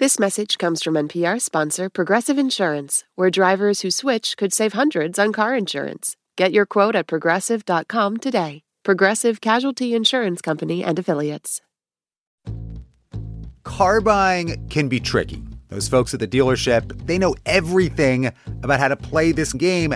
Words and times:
This 0.00 0.18
message 0.18 0.56
comes 0.56 0.82
from 0.82 0.94
NPR 0.94 1.38
sponsor 1.42 1.90
Progressive 1.90 2.38
Insurance, 2.38 3.04
where 3.16 3.28
drivers 3.28 3.82
who 3.82 3.90
switch 3.90 4.38
could 4.38 4.50
save 4.50 4.72
hundreds 4.72 5.18
on 5.18 5.30
car 5.30 5.54
insurance. 5.54 6.16
Get 6.38 6.52
your 6.52 6.64
quote 6.64 6.96
at 6.96 7.06
progressive.com 7.06 8.16
today. 8.16 8.62
Progressive 8.82 9.42
Casualty 9.42 9.94
Insurance 9.94 10.40
Company 10.40 10.82
and 10.82 10.98
Affiliates. 10.98 11.60
Car 13.62 14.00
buying 14.00 14.66
can 14.70 14.88
be 14.88 15.00
tricky. 15.00 15.42
Those 15.68 15.86
folks 15.86 16.14
at 16.14 16.20
the 16.20 16.26
dealership, 16.26 17.06
they 17.06 17.18
know 17.18 17.34
everything 17.44 18.32
about 18.62 18.80
how 18.80 18.88
to 18.88 18.96
play 18.96 19.32
this 19.32 19.52
game, 19.52 19.94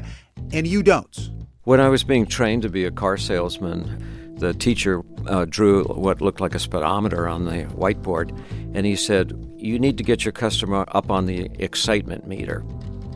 and 0.52 0.66
you 0.66 0.82
don't. 0.82 1.30
When 1.62 1.80
I 1.80 1.88
was 1.88 2.04
being 2.04 2.26
trained 2.26 2.60
to 2.64 2.68
be 2.68 2.84
a 2.84 2.90
car 2.90 3.16
salesman, 3.16 4.36
the 4.36 4.52
teacher 4.52 5.02
uh, 5.26 5.46
drew 5.48 5.84
what 5.84 6.20
looked 6.20 6.42
like 6.42 6.54
a 6.54 6.58
speedometer 6.58 7.26
on 7.26 7.46
the 7.46 7.64
whiteboard, 7.74 8.38
and 8.74 8.84
he 8.84 8.96
said, 8.96 9.32
You 9.64 9.78
need 9.78 9.96
to 9.96 10.04
get 10.04 10.26
your 10.26 10.32
customer 10.32 10.84
up 10.88 11.10
on 11.10 11.24
the 11.24 11.50
excitement 11.58 12.26
meter. 12.26 12.62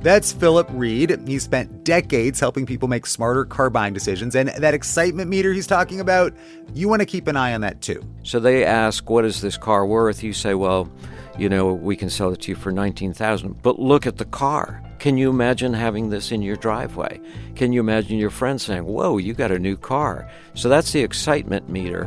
That's 0.00 0.32
Philip 0.32 0.68
Reed. 0.70 1.20
He 1.26 1.38
spent 1.40 1.84
decades 1.84 2.40
helping 2.40 2.64
people 2.64 2.88
make 2.88 3.04
smarter 3.04 3.44
car 3.44 3.68
buying 3.68 3.92
decisions. 3.92 4.34
And 4.34 4.48
that 4.48 4.72
excitement 4.72 5.28
meter 5.28 5.52
he's 5.52 5.66
talking 5.66 6.00
about, 6.00 6.32
you 6.72 6.88
want 6.88 7.00
to 7.00 7.06
keep 7.06 7.26
an 7.26 7.36
eye 7.36 7.52
on 7.52 7.60
that 7.62 7.82
too. 7.82 8.02
So 8.22 8.40
they 8.40 8.64
ask, 8.64 9.10
What 9.10 9.26
is 9.26 9.42
this 9.42 9.58
car 9.58 9.84
worth? 9.84 10.22
You 10.22 10.32
say, 10.32 10.54
Well, 10.54 10.90
you 11.36 11.50
know, 11.50 11.74
we 11.74 11.96
can 11.96 12.08
sell 12.08 12.32
it 12.32 12.40
to 12.42 12.52
you 12.52 12.56
for 12.56 12.72
19000 12.72 13.60
But 13.60 13.78
look 13.78 14.06
at 14.06 14.16
the 14.16 14.24
car. 14.24 14.82
Can 15.00 15.18
you 15.18 15.30
imagine 15.30 15.74
having 15.74 16.08
this 16.08 16.32
in 16.32 16.42
your 16.42 16.56
driveway? 16.56 17.20
Can 17.56 17.72
you 17.72 17.80
imagine 17.80 18.16
your 18.16 18.30
friend 18.30 18.58
saying, 18.60 18.84
Whoa, 18.84 19.18
you 19.18 19.34
got 19.34 19.50
a 19.50 19.58
new 19.58 19.76
car? 19.76 20.30
So 20.54 20.68
that's 20.68 20.92
the 20.92 21.02
excitement 21.02 21.68
meter. 21.68 22.04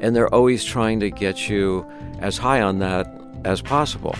And 0.00 0.16
they're 0.16 0.34
always 0.34 0.64
trying 0.64 0.98
to 1.00 1.10
get 1.10 1.48
you 1.48 1.86
as 2.18 2.38
high 2.38 2.60
on 2.60 2.78
that 2.80 3.20
as 3.44 3.62
possible. 3.62 4.14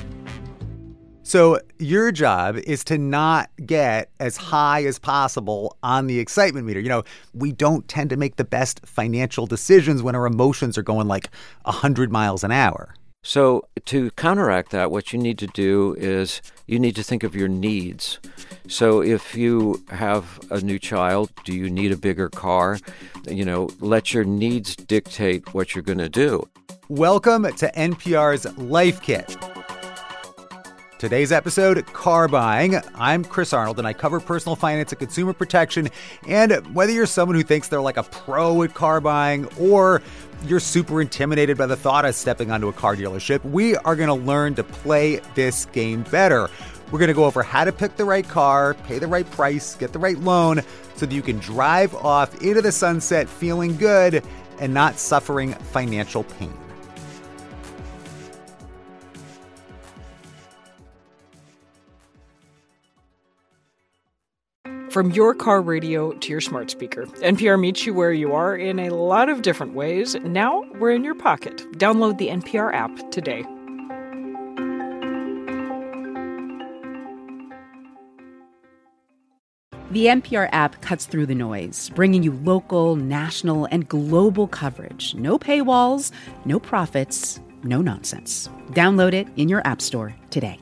So, 1.26 1.58
your 1.78 2.12
job 2.12 2.58
is 2.58 2.84
to 2.84 2.98
not 2.98 3.48
get 3.64 4.10
as 4.20 4.36
high 4.36 4.84
as 4.84 4.98
possible 4.98 5.74
on 5.82 6.06
the 6.06 6.18
excitement 6.18 6.66
meter. 6.66 6.80
You 6.80 6.90
know, 6.90 7.04
we 7.32 7.50
don't 7.50 7.88
tend 7.88 8.10
to 8.10 8.18
make 8.18 8.36
the 8.36 8.44
best 8.44 8.84
financial 8.84 9.46
decisions 9.46 10.02
when 10.02 10.14
our 10.14 10.26
emotions 10.26 10.76
are 10.76 10.82
going 10.82 11.08
like 11.08 11.30
100 11.62 12.12
miles 12.12 12.44
an 12.44 12.52
hour. 12.52 12.94
So, 13.22 13.66
to 13.86 14.10
counteract 14.10 14.70
that, 14.72 14.90
what 14.90 15.14
you 15.14 15.18
need 15.18 15.38
to 15.38 15.46
do 15.46 15.96
is 15.98 16.42
you 16.66 16.78
need 16.78 16.94
to 16.96 17.02
think 17.02 17.22
of 17.22 17.34
your 17.34 17.48
needs. 17.48 18.18
So, 18.68 19.00
if 19.00 19.34
you 19.34 19.82
have 19.88 20.38
a 20.50 20.60
new 20.60 20.78
child, 20.78 21.30
do 21.44 21.54
you 21.54 21.70
need 21.70 21.90
a 21.90 21.96
bigger 21.96 22.28
car? 22.28 22.78
You 23.26 23.46
know, 23.46 23.70
let 23.80 24.12
your 24.12 24.24
needs 24.24 24.76
dictate 24.76 25.54
what 25.54 25.74
you're 25.74 25.82
going 25.82 25.96
to 25.98 26.10
do. 26.10 26.46
Welcome 26.90 27.44
to 27.44 27.72
NPR's 27.72 28.58
Life 28.58 29.00
Kit. 29.00 29.38
Today's 30.98 31.32
episode 31.32 31.86
car 31.94 32.28
buying. 32.28 32.76
I'm 32.94 33.24
Chris 33.24 33.54
Arnold 33.54 33.78
and 33.78 33.88
I 33.88 33.94
cover 33.94 34.20
personal 34.20 34.54
finance 34.54 34.92
and 34.92 34.98
consumer 34.98 35.32
protection. 35.32 35.88
And 36.28 36.52
whether 36.74 36.92
you're 36.92 37.06
someone 37.06 37.36
who 37.36 37.42
thinks 37.42 37.68
they're 37.68 37.80
like 37.80 37.96
a 37.96 38.02
pro 38.02 38.64
at 38.64 38.74
car 38.74 39.00
buying 39.00 39.46
or 39.58 40.02
you're 40.44 40.60
super 40.60 41.00
intimidated 41.00 41.56
by 41.56 41.64
the 41.64 41.76
thought 41.76 42.04
of 42.04 42.14
stepping 42.14 42.50
onto 42.50 42.68
a 42.68 42.72
car 42.74 42.96
dealership, 42.96 43.42
we 43.50 43.76
are 43.78 43.96
going 43.96 44.08
to 44.08 44.26
learn 44.26 44.54
to 44.56 44.62
play 44.62 45.22
this 45.34 45.64
game 45.64 46.02
better. 46.02 46.50
We're 46.90 46.98
going 46.98 47.08
to 47.08 47.14
go 47.14 47.24
over 47.24 47.42
how 47.42 47.64
to 47.64 47.72
pick 47.72 47.96
the 47.96 48.04
right 48.04 48.28
car, 48.28 48.74
pay 48.74 48.98
the 48.98 49.06
right 49.06 49.28
price, 49.30 49.74
get 49.74 49.94
the 49.94 49.98
right 49.98 50.18
loan 50.18 50.60
so 50.96 51.06
that 51.06 51.14
you 51.14 51.22
can 51.22 51.38
drive 51.38 51.94
off 51.94 52.42
into 52.42 52.60
the 52.60 52.72
sunset 52.72 53.26
feeling 53.26 53.74
good 53.78 54.22
and 54.60 54.74
not 54.74 54.98
suffering 54.98 55.54
financial 55.54 56.24
pain. 56.24 56.52
From 64.94 65.10
your 65.10 65.34
car 65.34 65.60
radio 65.60 66.12
to 66.12 66.30
your 66.30 66.40
smart 66.40 66.70
speaker, 66.70 67.06
NPR 67.06 67.58
meets 67.58 67.84
you 67.84 67.92
where 67.92 68.12
you 68.12 68.32
are 68.32 68.54
in 68.54 68.78
a 68.78 68.90
lot 68.90 69.28
of 69.28 69.42
different 69.42 69.74
ways. 69.74 70.14
Now 70.22 70.62
we're 70.78 70.92
in 70.92 71.02
your 71.02 71.16
pocket. 71.16 71.56
Download 71.72 72.16
the 72.16 72.28
NPR 72.28 72.72
app 72.72 73.10
today. 73.10 73.42
The 79.90 80.06
NPR 80.06 80.48
app 80.52 80.80
cuts 80.80 81.06
through 81.06 81.26
the 81.26 81.34
noise, 81.34 81.90
bringing 81.96 82.22
you 82.22 82.30
local, 82.44 82.94
national, 82.94 83.64
and 83.72 83.88
global 83.88 84.46
coverage. 84.46 85.16
No 85.16 85.40
paywalls, 85.40 86.12
no 86.44 86.60
profits, 86.60 87.40
no 87.64 87.82
nonsense. 87.82 88.48
Download 88.70 89.12
it 89.12 89.26
in 89.34 89.48
your 89.48 89.66
App 89.66 89.82
Store 89.82 90.14
today. 90.30 90.60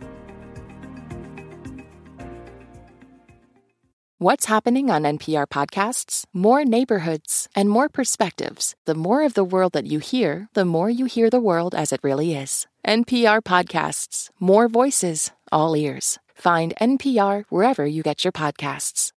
What's 4.22 4.46
happening 4.46 4.88
on 4.88 5.02
NPR 5.02 5.48
podcasts? 5.48 6.26
More 6.32 6.64
neighborhoods 6.64 7.48
and 7.56 7.68
more 7.68 7.88
perspectives. 7.88 8.76
The 8.84 8.94
more 8.94 9.26
of 9.26 9.34
the 9.34 9.42
world 9.42 9.72
that 9.72 9.86
you 9.86 9.98
hear, 9.98 10.46
the 10.54 10.64
more 10.64 10.88
you 10.88 11.06
hear 11.06 11.28
the 11.28 11.40
world 11.40 11.74
as 11.74 11.92
it 11.92 11.98
really 12.04 12.32
is. 12.36 12.68
NPR 12.86 13.42
podcasts, 13.42 14.30
more 14.38 14.68
voices, 14.68 15.32
all 15.50 15.76
ears. 15.76 16.20
Find 16.36 16.72
NPR 16.80 17.46
wherever 17.48 17.84
you 17.84 18.04
get 18.04 18.22
your 18.22 18.30
podcasts. 18.30 19.10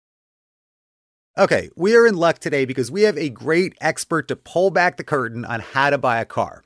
Okay, 1.38 1.70
we 1.76 1.96
are 1.96 2.08
in 2.08 2.16
luck 2.16 2.40
today 2.40 2.66
because 2.66 2.90
we 2.90 3.04
have 3.04 3.16
a 3.16 3.30
great 3.30 3.76
expert 3.82 4.28
to 4.30 4.36
pull 4.36 4.72
back 4.72 4.98
the 4.98 5.04
curtain 5.04 5.46
on 5.46 5.60
how 5.60 5.92
to 5.92 6.00
buy 6.00 6.20
a 6.20 6.26
car. 6.26 6.64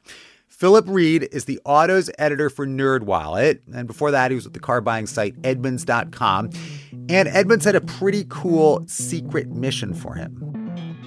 Philip 0.60 0.90
Reed 0.90 1.30
is 1.32 1.46
the 1.46 1.58
autos 1.64 2.10
editor 2.20 2.50
for 2.50 2.68
NerdWallet. 2.68 3.62
And 3.74 3.88
before 3.88 4.12
that, 4.12 4.30
he 4.30 4.36
was 4.36 4.44
with 4.44 4.54
the 4.54 4.60
car 4.60 4.82
buying 4.82 5.08
site 5.08 5.42
Edmunds.com. 5.42 6.50
And 7.08 7.30
Edmunds 7.30 7.64
had 7.64 7.76
a 7.76 7.82
pretty 7.82 8.26
cool 8.28 8.84
secret 8.86 9.48
mission 9.48 9.94
for 9.94 10.16
him. 10.16 10.34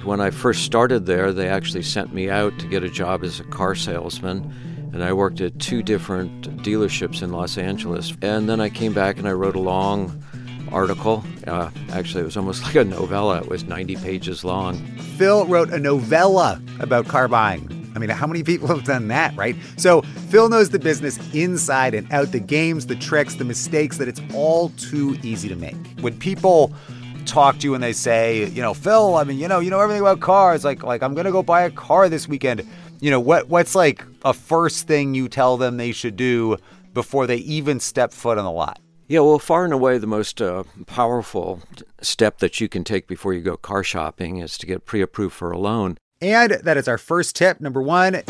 When 0.05 0.23
I 0.23 0.31
first 0.31 0.65
started 0.65 1.05
there, 1.05 1.35
they 1.35 1.49
actually 1.51 1.83
sent 1.83 2.15
me 2.15 2.31
out 2.31 2.59
to 2.61 2.67
get 2.67 2.83
a 2.83 2.89
job 2.89 3.23
as 3.25 3.41
a 3.41 3.45
car 3.45 3.75
salesman. 3.75 4.91
And 4.95 5.05
I 5.05 5.13
worked 5.13 5.43
at 5.43 5.59
two 5.59 5.83
different 5.83 6.63
dealerships 6.63 7.23
in 7.23 7.31
Los 7.31 7.59
Angeles. 7.59 8.17
And 8.23 8.49
then 8.49 8.59
I 8.59 8.71
came 8.71 8.95
back 8.95 9.19
and 9.19 9.29
I 9.29 9.33
wrote 9.33 9.55
a 9.55 9.61
long 9.61 10.25
article. 10.73 11.23
Uh, 11.47 11.69
actually, 11.91 12.23
it 12.23 12.25
was 12.25 12.39
almost 12.39 12.63
like 12.65 12.77
a 12.77 12.85
novella, 12.85 13.43
it 13.43 13.49
was 13.49 13.65
90 13.65 13.97
pages 13.97 14.45
long. 14.45 14.79
Phil 15.19 15.45
wrote 15.45 15.69
a 15.69 15.79
novella 15.79 16.59
about 16.81 17.07
car 17.07 17.29
buying. 17.29 17.82
I 17.95 17.99
mean, 17.99 18.11
how 18.11 18.27
many 18.27 18.43
people 18.43 18.69
have 18.69 18.85
done 18.85 19.09
that, 19.09 19.37
right? 19.37 19.57
So, 19.77 20.03
Phil 20.31 20.49
knows 20.49 20.71
the 20.71 20.79
business 20.79 21.19
inside 21.35 21.95
and 21.95 22.11
out 22.13 22.33
the 22.33 22.41
games, 22.41 22.87
the 22.87 22.97
tricks, 22.97 23.35
the 23.35 23.45
mistakes 23.45 23.99
that 23.99 24.09
it's 24.09 24.21
all 24.35 24.71
too 24.71 25.17
easy 25.23 25.49
to 25.49 25.57
make. 25.57 25.77
When 26.01 26.19
people 26.19 26.73
talk 27.27 27.59
to 27.59 27.65
you 27.65 27.75
and 27.75 27.83
they 27.83 27.93
say, 27.93 28.47
you 28.47 28.63
know, 28.63 28.75
Phil, 28.75 29.15
I 29.15 29.25
mean, 29.25 29.39
you 29.39 29.49
know, 29.49 29.61
you 29.61 29.71
know 29.71 29.81
everything 29.81 30.01
about 30.01 30.21
cars. 30.21 30.65
Like, 30.65 30.83
like 30.83 31.03
I'm 31.03 31.15
gonna 31.15 31.33
go 31.33 31.43
buy 31.43 31.63
a 31.63 31.71
car 31.71 32.09
this 32.09 32.29
weekend. 32.29 32.67
You 33.01 33.11
know, 33.11 33.21
what 33.21 33.49
what's 33.49 33.75
like 33.75 34.05
a 34.25 34.33
first 34.33 34.87
thing 34.87 35.15
you 35.15 35.29
tell 35.29 35.57
them 35.57 35.77
they 35.77 35.93
should 35.93 36.17
do 36.17 36.57
before 36.95 37.27
they 37.27 37.37
even 37.37 37.81
step 37.81 38.13
foot 38.13 38.39
on 38.39 38.45
the 38.45 38.51
lot? 38.51 38.81
Yeah, 39.09 39.21
well, 39.21 39.39
far 39.39 39.65
and 39.65 39.75
away 39.75 39.99
the 39.99 40.07
most 40.07 40.41
uh, 40.41 40.63
powerful 40.87 41.61
step 42.01 42.39
that 42.39 42.61
you 42.61 42.69
can 42.69 42.85
take 42.85 43.07
before 43.07 43.35
you 43.35 43.43
go 43.43 43.57
car 43.57 43.85
shopping 43.85 44.39
is 44.39 44.57
to 44.59 44.67
get 44.67 44.87
pre-approved 44.87 45.35
for 45.35 45.51
a 45.51 45.59
loan. 45.59 45.99
And 46.23 46.53
that 46.53 46.77
is 46.77 46.87
our 46.87 46.99
first 46.99 47.35
tip. 47.35 47.61
Number 47.61 47.83
one, 47.83 48.23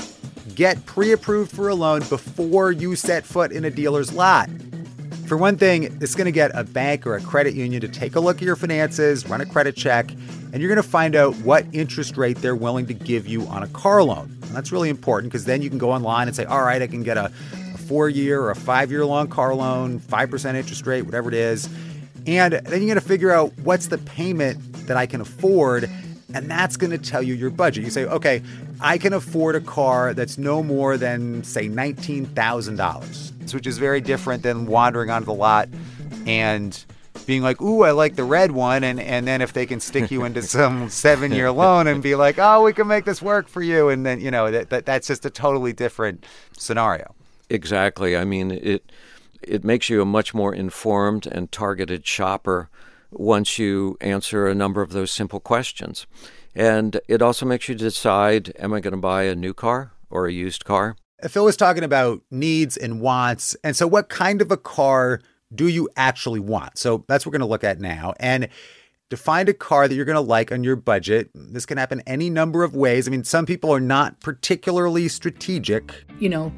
get 0.54 0.84
pre 0.86 1.12
approved 1.12 1.53
for 1.53 1.69
a 1.69 1.75
loan 1.75 2.00
before 2.08 2.72
you 2.72 2.97
set 2.97 3.22
foot 3.22 3.53
in 3.53 3.66
a 3.66 3.70
dealer's 3.70 4.14
lot. 4.14 4.48
For 5.26 5.36
one 5.36 5.58
thing, 5.58 5.84
it's 6.00 6.14
going 6.14 6.25
to 6.25 6.32
get 6.32 6.50
a 6.54 6.64
bank 6.64 7.06
or 7.06 7.16
a 7.16 7.20
credit 7.20 7.53
union 7.54 7.82
to 7.82 7.88
take 7.88 8.16
a 8.16 8.20
look 8.20 8.36
at 8.36 8.42
your 8.42 8.56
finances, 8.56 9.28
run 9.28 9.42
a 9.42 9.47
credit 9.47 9.76
check, 9.76 10.10
and 10.10 10.54
you're 10.60 10.69
going 10.69 10.82
to 10.82 10.88
find 10.88 11.14
out 11.14 11.34
what 11.36 11.66
interest 11.72 12.16
rate 12.16 12.38
they're 12.38 12.56
willing 12.56 12.86
to 12.86 12.94
give 12.94 13.26
you 13.26 13.47
on 13.48 13.62
a 13.62 13.69
car 13.69 14.03
loan. 14.03 14.38
And 14.42 14.56
that's 14.56 14.72
really 14.72 14.88
important 14.88 15.30
because 15.30 15.44
then 15.44 15.60
you 15.60 15.69
can 15.69 15.78
go 15.78 15.92
online 15.92 16.28
and 16.28 16.36
say, 16.36 16.47
all 16.47 16.62
right, 16.62 16.80
I 16.80 16.86
can 16.86 17.03
get 17.03 17.19
a, 17.19 17.26
a 17.74 17.78
four 17.78 18.09
year 18.09 18.41
or 18.41 18.50
a 18.50 18.56
five 18.56 18.91
year 18.91 19.04
long 19.04 19.28
car 19.28 19.54
loan, 19.54 20.00
5% 20.00 20.54
interest 20.54 20.86
rate, 20.86 21.03
whatever 21.03 21.28
it 21.28 21.34
is. 21.34 21.68
And 22.27 22.54
then 22.54 22.65
you're 22.65 22.80
going 22.80 22.94
to 22.94 23.00
figure 23.00 23.33
out 23.33 23.53
what's 23.59 23.89
the 23.89 23.98
payment 23.98 24.86
that 24.86 24.97
I 24.97 25.04
can 25.04 25.21
afford 25.21 25.91
and 26.34 26.50
that's 26.50 26.76
going 26.76 26.90
to 26.90 26.98
tell 26.98 27.22
you 27.22 27.34
your 27.34 27.50
budget. 27.50 27.84
You 27.84 27.90
say, 27.90 28.04
okay, 28.04 28.42
I 28.80 28.98
can 28.98 29.12
afford 29.12 29.54
a 29.54 29.60
car 29.60 30.14
that's 30.14 30.38
no 30.38 30.62
more 30.62 30.96
than, 30.96 31.44
say, 31.44 31.68
$19,000, 31.68 33.54
which 33.54 33.66
is 33.66 33.78
very 33.78 34.00
different 34.00 34.42
than 34.42 34.66
wandering 34.66 35.10
onto 35.10 35.26
the 35.26 35.34
lot 35.34 35.68
and 36.26 36.84
being 37.26 37.42
like, 37.42 37.60
ooh, 37.60 37.82
I 37.82 37.92
like 37.92 38.16
the 38.16 38.24
red 38.24 38.52
one. 38.52 38.84
And, 38.84 39.00
and 39.00 39.26
then 39.26 39.40
if 39.40 39.52
they 39.52 39.66
can 39.66 39.80
stick 39.80 40.10
you 40.10 40.24
into 40.24 40.42
some 40.42 40.88
seven 40.88 41.32
year 41.32 41.50
loan 41.50 41.86
and 41.86 42.02
be 42.02 42.14
like, 42.14 42.38
oh, 42.38 42.62
we 42.62 42.72
can 42.72 42.86
make 42.86 43.04
this 43.04 43.22
work 43.22 43.48
for 43.48 43.62
you. 43.62 43.88
And 43.88 44.04
then, 44.04 44.20
you 44.20 44.30
know, 44.30 44.50
that, 44.50 44.70
that 44.70 44.86
that's 44.86 45.06
just 45.06 45.24
a 45.24 45.30
totally 45.30 45.72
different 45.72 46.24
scenario. 46.56 47.14
Exactly. 47.48 48.16
I 48.16 48.24
mean, 48.24 48.50
it, 48.50 48.90
it 49.42 49.64
makes 49.64 49.88
you 49.88 50.00
a 50.00 50.06
much 50.06 50.34
more 50.34 50.54
informed 50.54 51.26
and 51.26 51.50
targeted 51.52 52.06
shopper 52.06 52.70
once 53.12 53.59
you 53.59 53.97
answer 54.00 54.47
a 54.47 54.54
number 54.54 54.82
of 54.82 54.92
those 54.92 55.10
simple 55.10 55.41
questions. 55.41 56.06
And 56.54 57.00
it 57.09 57.22
also 57.22 57.47
makes 57.47 57.68
you 57.68 57.74
decide 57.74 58.53
am 58.59 58.72
I 58.72 58.80
going 58.80 58.92
to 58.92 59.00
buy 59.00 59.24
a 59.24 59.34
new 59.34 59.54
car 59.54 59.92
or 60.10 60.26
a 60.26 60.32
used 60.32 60.64
car? 60.64 60.97
Phil 61.28 61.44
was 61.44 61.56
talking 61.56 61.84
about 61.84 62.20
needs 62.30 62.76
and 62.76 63.00
wants. 63.00 63.56
And 63.62 63.76
so, 63.76 63.86
what 63.86 64.09
kind 64.09 64.42
of 64.42 64.50
a 64.50 64.56
car 64.56 65.20
do 65.54 65.68
you 65.68 65.88
actually 65.97 66.41
want? 66.41 66.78
So, 66.78 67.04
that's 67.06 67.24
what 67.24 67.30
we're 67.30 67.38
going 67.38 67.48
to 67.48 67.53
look 67.53 67.64
at 67.64 67.80
now. 67.80 68.14
And 68.18 68.48
to 69.10 69.16
find 69.16 69.48
a 69.48 69.54
car 69.54 69.88
that 69.88 69.94
you're 69.94 70.06
going 70.06 70.16
to 70.16 70.20
like 70.20 70.50
on 70.50 70.65
your 70.65 70.74
budget, 70.74 71.30
this 71.34 71.66
can 71.66 71.78
happen 71.78 72.03
any 72.06 72.30
number 72.30 72.65
of 72.65 72.74
ways. 72.74 73.06
I 73.06 73.10
mean, 73.10 73.24
some 73.24 73.44
people 73.44 73.70
are 73.70 73.80
not 73.80 74.20
particularly 74.20 75.06
strategic. 75.08 75.92
You 76.18 76.30
know, 76.30 76.53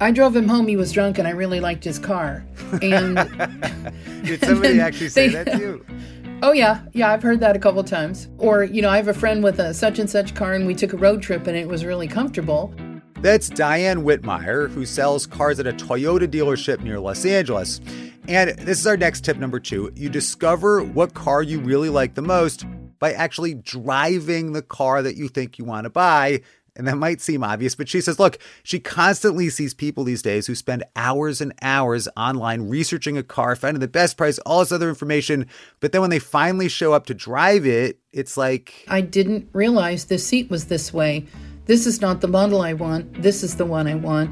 I 0.00 0.10
drove 0.10 0.34
him 0.34 0.48
home. 0.48 0.66
He 0.66 0.76
was 0.76 0.92
drunk, 0.92 1.18
and 1.18 1.28
I 1.28 1.32
really 1.32 1.60
liked 1.60 1.84
his 1.84 1.98
car. 1.98 2.44
And 2.80 3.16
did 4.24 4.40
somebody 4.40 4.80
actually 4.80 5.10
say 5.10 5.28
they, 5.28 5.44
that 5.44 5.52
to 5.52 5.58
you? 5.58 5.86
Oh 6.42 6.52
yeah, 6.52 6.80
yeah, 6.94 7.12
I've 7.12 7.22
heard 7.22 7.40
that 7.40 7.54
a 7.54 7.58
couple 7.58 7.84
times. 7.84 8.28
Or 8.38 8.64
you 8.64 8.80
know, 8.80 8.88
I 8.88 8.96
have 8.96 9.08
a 9.08 9.14
friend 9.14 9.44
with 9.44 9.58
a 9.58 9.74
such 9.74 9.98
and 9.98 10.08
such 10.08 10.34
car, 10.34 10.54
and 10.54 10.66
we 10.66 10.74
took 10.74 10.94
a 10.94 10.96
road 10.96 11.20
trip, 11.20 11.46
and 11.46 11.54
it 11.54 11.68
was 11.68 11.84
really 11.84 12.08
comfortable. 12.08 12.74
That's 13.16 13.50
Diane 13.50 14.04
Whitmire, 14.04 14.70
who 14.70 14.86
sells 14.86 15.26
cars 15.26 15.60
at 15.60 15.66
a 15.66 15.72
Toyota 15.74 16.26
dealership 16.26 16.80
near 16.80 16.98
Los 16.98 17.26
Angeles. 17.26 17.82
And 18.26 18.58
this 18.58 18.78
is 18.80 18.86
our 18.86 18.96
next 18.96 19.22
tip 19.22 19.36
number 19.36 19.60
two. 19.60 19.92
You 19.94 20.08
discover 20.08 20.82
what 20.82 21.12
car 21.12 21.42
you 21.42 21.60
really 21.60 21.90
like 21.90 22.14
the 22.14 22.22
most 22.22 22.64
by 22.98 23.12
actually 23.12 23.54
driving 23.54 24.52
the 24.52 24.62
car 24.62 25.02
that 25.02 25.16
you 25.16 25.28
think 25.28 25.58
you 25.58 25.66
want 25.66 25.84
to 25.84 25.90
buy 25.90 26.40
and 26.76 26.86
that 26.86 26.96
might 26.96 27.20
seem 27.20 27.42
obvious, 27.42 27.74
but 27.74 27.88
she 27.88 28.00
says, 28.00 28.18
look, 28.18 28.38
she 28.62 28.80
constantly 28.80 29.48
sees 29.48 29.74
people 29.74 30.04
these 30.04 30.22
days 30.22 30.46
who 30.46 30.54
spend 30.54 30.84
hours 30.96 31.40
and 31.40 31.52
hours 31.62 32.08
online 32.16 32.68
researching 32.68 33.18
a 33.18 33.22
car, 33.22 33.56
finding 33.56 33.80
the 33.80 33.88
best 33.88 34.16
price, 34.16 34.38
all 34.40 34.60
this 34.60 34.72
other 34.72 34.88
information. 34.88 35.46
But 35.80 35.92
then 35.92 36.00
when 36.00 36.10
they 36.10 36.18
finally 36.18 36.68
show 36.68 36.92
up 36.92 37.06
to 37.06 37.14
drive 37.14 37.66
it, 37.66 37.98
it's 38.12 38.36
like. 38.36 38.84
I 38.88 39.00
didn't 39.00 39.48
realize 39.52 40.06
the 40.06 40.18
seat 40.18 40.50
was 40.50 40.66
this 40.66 40.92
way. 40.92 41.26
This 41.66 41.86
is 41.86 42.00
not 42.00 42.20
the 42.20 42.28
model 42.28 42.62
I 42.62 42.72
want. 42.72 43.22
This 43.22 43.42
is 43.42 43.56
the 43.56 43.66
one 43.66 43.86
I 43.86 43.94
want. 43.94 44.30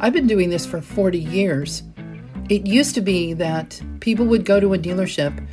I've 0.00 0.12
been 0.12 0.26
doing 0.26 0.50
this 0.50 0.66
for 0.66 0.80
40 0.80 1.18
years. 1.18 1.82
It 2.48 2.66
used 2.66 2.94
to 2.96 3.00
be 3.00 3.32
that 3.34 3.80
people 4.00 4.26
would 4.26 4.44
go 4.44 4.58
to 4.58 4.74
a 4.74 4.78
dealership 4.78 5.46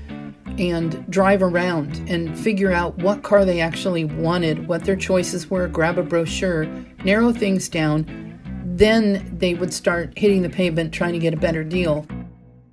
and 0.60 1.10
drive 1.10 1.42
around 1.44 1.98
and 2.10 2.38
figure 2.38 2.72
out 2.72 2.98
what 2.98 3.24
car 3.24 3.46
they 3.46 3.62
actually 3.62 4.06
wanted, 4.06 4.68
what 4.68 4.84
their 4.84 4.96
choices 4.96 5.50
were, 5.50 5.68
grab 5.68 5.98
a 5.98 6.04
brochure, 6.04 6.66
narrow 7.04 7.32
things 7.32 7.70
down. 7.70 8.06
Then 8.66 9.38
they 9.38 9.54
would 9.54 9.74
start 9.74 10.18
hitting 10.18 10.42
the 10.42 10.50
pavement 10.50 10.94
trying 10.94 11.14
to 11.14 11.20
get 11.20 11.34
a 11.34 11.38
better 11.38 11.64
deal. 11.64 12.06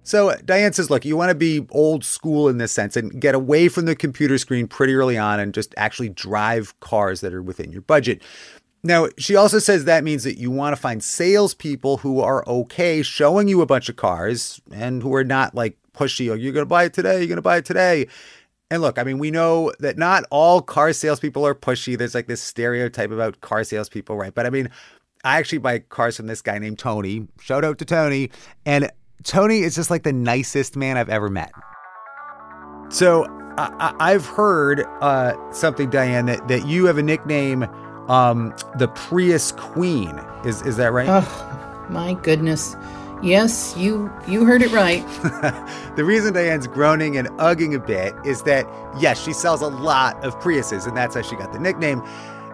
So 0.03 0.37
Diane 0.45 0.75
says, 0.75 0.91
look, 0.91 1.07
you 1.07 1.17
want 1.17 1.31
to 1.31 1.35
be 1.35 1.67
old 1.71 2.05
school 2.05 2.49
in 2.49 2.59
this 2.59 2.73
sense 2.73 2.95
and 2.95 3.21
get 3.21 3.35
away 3.35 3.69
from 3.69 3.87
the 3.87 3.97
computer 3.97 4.37
screen 4.37 4.69
pretty 4.69 4.95
early 4.95 5.17
on 5.17 5.41
and 5.41 5.55
just 5.55 5.75
actually 5.79 6.11
drive 6.11 6.79
cars 6.81 7.23
that 7.23 7.33
are 7.33 7.43
within 7.43 7.73
your 7.73 7.81
budget. 7.81 8.23
Now, 8.83 9.09
she 9.17 9.35
also 9.35 9.59
says 9.59 9.87
that 9.87 10.05
means 10.05 10.25
that 10.25 10.37
you 10.37 10.51
want 10.51 10.77
to 10.77 10.81
find 10.81 11.03
salespeople 11.03 11.99
who 11.99 12.21
are 12.21 12.47
okay 12.47 13.01
showing 13.01 13.49
you 13.49 13.63
a 13.63 13.67
bunch 13.67 13.89
of 13.89 13.97
cars 13.97 14.61
and 14.71 15.03
who 15.03 15.15
are 15.15 15.25
not 15.25 15.55
like 15.55 15.79
pushy. 15.95 16.27
You're 16.27 16.53
going 16.53 16.55
to 16.55 16.67
buy 16.67 16.85
it 16.85 16.93
today. 16.93 17.19
You're 17.19 17.29
going 17.29 17.37
to 17.37 17.43
buy 17.43 17.59
it 17.59 17.65
today. 17.65 18.09
And 18.71 18.83
look, 18.83 18.99
I 18.99 19.05
mean, 19.05 19.19
we 19.19 19.31
know 19.31 19.73
that 19.79 19.97
not 19.99 20.25
all 20.31 20.61
car 20.61 20.93
salespeople 20.93 21.47
are 21.47 21.55
pushy. 21.55 21.97
There's 21.97 22.15
like 22.15 22.27
this 22.27 22.43
stereotype 22.43 23.11
about 23.11 23.41
car 23.41 23.63
salespeople, 23.63 24.17
right? 24.17 24.35
But 24.35 24.47
I 24.47 24.51
mean, 24.51 24.71
I 25.25 25.39
actually 25.39 25.59
buy 25.59 25.79
cars 25.81 26.17
from 26.17 26.27
this 26.27 26.43
guy 26.43 26.59
named 26.59 26.79
Tony. 26.79 27.29
Shout 27.41 27.65
out 27.65 27.79
to 27.79 27.85
Tony. 27.85 28.31
And 28.67 28.91
Tony 29.23 29.61
is 29.61 29.75
just 29.75 29.91
like 29.91 30.03
the 30.03 30.13
nicest 30.13 30.77
man 30.77 30.97
I've 30.97 31.09
ever 31.09 31.29
met. 31.29 31.53
So 32.91 33.27
I, 33.57 34.13
have 34.13 34.27
heard 34.27 34.85
uh, 35.01 35.35
something, 35.53 35.89
Diane, 35.91 36.27
that, 36.27 36.47
that 36.49 36.67
you 36.67 36.87
have 36.87 36.99
a 36.99 37.03
nickname, 37.03 37.63
um, 38.09 38.55
the 38.79 38.89
Prius 38.89 39.53
Queen. 39.53 40.19
Is 40.45 40.61
is 40.63 40.77
that 40.77 40.93
right? 40.93 41.09
Oh, 41.09 41.87
my 41.89 42.15
goodness. 42.15 42.75
Yes, 43.25 43.75
you 43.75 44.13
you 44.29 44.45
heard 44.45 44.61
it 44.61 44.71
right. 44.71 45.03
the 45.97 46.05
reason 46.05 46.35
Diane's 46.35 46.67
groaning 46.67 47.17
and 47.17 47.27
ugging 47.39 47.75
a 47.75 47.79
bit 47.79 48.15
is 48.23 48.43
that 48.43 48.67
yes, 49.01 49.19
she 49.19 49.33
sells 49.33 49.63
a 49.63 49.69
lot 49.69 50.23
of 50.23 50.39
Priuses, 50.41 50.87
and 50.87 50.95
that's 50.95 51.15
how 51.15 51.23
she 51.23 51.35
got 51.35 51.51
the 51.51 51.59
nickname. 51.59 52.03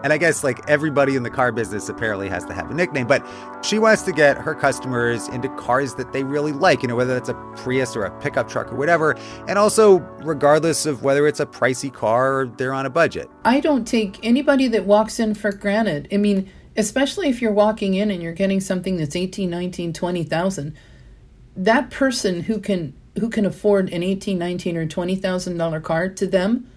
And 0.01 0.13
I 0.13 0.17
guess 0.17 0.45
like 0.45 0.67
everybody 0.69 1.17
in 1.17 1.23
the 1.23 1.29
car 1.29 1.51
business 1.51 1.89
apparently 1.89 2.29
has 2.29 2.45
to 2.45 2.53
have 2.53 2.71
a 2.71 2.73
nickname, 2.73 3.05
but 3.05 3.27
she 3.63 3.79
wants 3.79 4.01
to 4.03 4.13
get 4.13 4.37
her 4.37 4.55
customers 4.55 5.27
into 5.27 5.49
cars 5.57 5.95
that 5.95 6.13
they 6.13 6.23
really 6.23 6.53
like, 6.53 6.81
you 6.81 6.87
know, 6.87 6.95
whether 6.95 7.13
that's 7.13 7.29
a 7.29 7.35
Prius 7.57 7.95
or 7.95 8.05
a 8.05 8.19
pickup 8.21 8.49
truck 8.49 8.71
or 8.71 8.75
whatever. 8.75 9.15
And 9.49 9.59
also, 9.59 9.99
regardless 10.23 10.85
of 10.85 11.03
whether 11.03 11.27
it's 11.27 11.41
a 11.41 11.45
pricey 11.45 11.93
car 11.93 12.39
or 12.39 12.47
they're 12.47 12.73
on 12.73 12.85
a 12.85 12.89
budget. 12.89 13.29
I 13.45 13.59
don't 13.59 13.85
take 13.85 14.19
anybody 14.25 14.67
that 14.69 14.85
walks 14.85 15.19
in 15.19 15.35
for 15.35 15.51
granted. 15.51 16.07
I 16.11 16.17
mean, 16.17 16.49
especially 16.77 17.29
if 17.29 17.41
you're 17.41 17.51
walking 17.51 17.93
in 17.93 18.11
and 18.11 18.21
you're 18.21 18.33
getting 18.33 18.59
something 18.59 18.97
that's 18.97 19.15
18 19.15 19.49
19 19.49 19.93
20000 19.93 20.75
that 21.55 21.89
person 21.89 22.41
who 22.41 22.59
can 22.59 22.93
who 23.19 23.29
can 23.29 23.45
afford 23.45 23.91
an 23.91 24.03
18 24.03 24.37
19 24.37 24.77
or 24.77 24.85
20000 24.85 25.57
dollar 25.57 25.79
car 25.79 26.09
to 26.09 26.27
them 26.27 26.69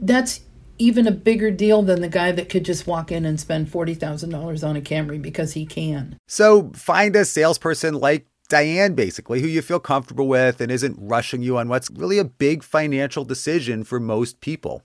that's 0.00 0.40
even 0.80 1.06
a 1.06 1.12
bigger 1.12 1.50
deal 1.50 1.82
than 1.82 2.00
the 2.00 2.08
guy 2.08 2.32
that 2.32 2.48
could 2.48 2.64
just 2.64 2.86
walk 2.86 3.12
in 3.12 3.26
and 3.26 3.38
spend 3.38 3.70
$40,000 3.70 4.66
on 4.66 4.76
a 4.76 4.80
Camry 4.80 5.20
because 5.20 5.52
he 5.52 5.66
can. 5.66 6.16
So 6.26 6.72
find 6.74 7.14
a 7.14 7.26
salesperson 7.26 7.94
like 7.94 8.26
Diane, 8.48 8.94
basically, 8.94 9.42
who 9.42 9.46
you 9.46 9.60
feel 9.62 9.78
comfortable 9.78 10.26
with 10.26 10.60
and 10.60 10.72
isn't 10.72 10.96
rushing 10.98 11.42
you 11.42 11.58
on 11.58 11.68
what's 11.68 11.90
really 11.90 12.18
a 12.18 12.24
big 12.24 12.62
financial 12.62 13.24
decision 13.24 13.84
for 13.84 14.00
most 14.00 14.40
people. 14.40 14.82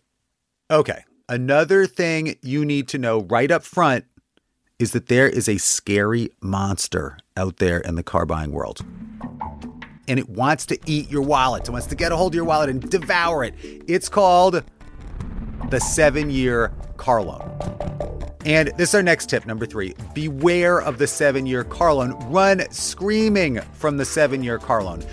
Okay, 0.69 1.03
Another 1.27 1.87
thing 1.87 2.35
you 2.43 2.63
need 2.63 2.87
to 2.89 2.99
know 2.99 3.21
right 3.21 3.49
up 3.49 3.63
front 3.63 4.05
is 4.77 4.91
that 4.91 5.07
there 5.07 5.27
is 5.27 5.49
a 5.49 5.57
scary 5.57 6.29
monster 6.39 7.17
out 7.35 7.57
there 7.57 7.79
in 7.79 7.95
the 7.95 8.03
car 8.03 8.27
buying 8.27 8.51
world. 8.51 8.85
And 10.07 10.19
it 10.19 10.29
wants 10.29 10.67
to 10.67 10.77
eat 10.85 11.09
your 11.09 11.23
wallet. 11.23 11.67
It 11.67 11.71
wants 11.71 11.87
to 11.87 11.95
get 11.95 12.11
a 12.11 12.15
hold 12.15 12.33
of 12.33 12.35
your 12.35 12.45
wallet 12.45 12.69
and 12.69 12.91
devour 12.91 13.43
it. 13.43 13.55
It's 13.87 14.07
called 14.07 14.63
the 15.71 15.79
seven 15.79 16.29
year 16.29 16.71
car 16.97 17.23
loan. 17.23 17.41
And 18.45 18.67
this 18.77 18.89
is 18.89 18.95
our 18.95 19.01
next 19.01 19.27
tip, 19.27 19.47
number 19.47 19.65
three. 19.65 19.95
Beware 20.13 20.79
of 20.79 20.99
the 20.99 21.07
seven 21.07 21.47
year 21.47 21.63
car 21.63 21.91
loan. 21.91 22.11
Run 22.31 22.69
screaming 22.69 23.61
from 23.73 23.97
the 23.97 24.05
seven 24.05 24.43
year 24.43 24.59
car 24.59 24.83
loan. 24.83 25.03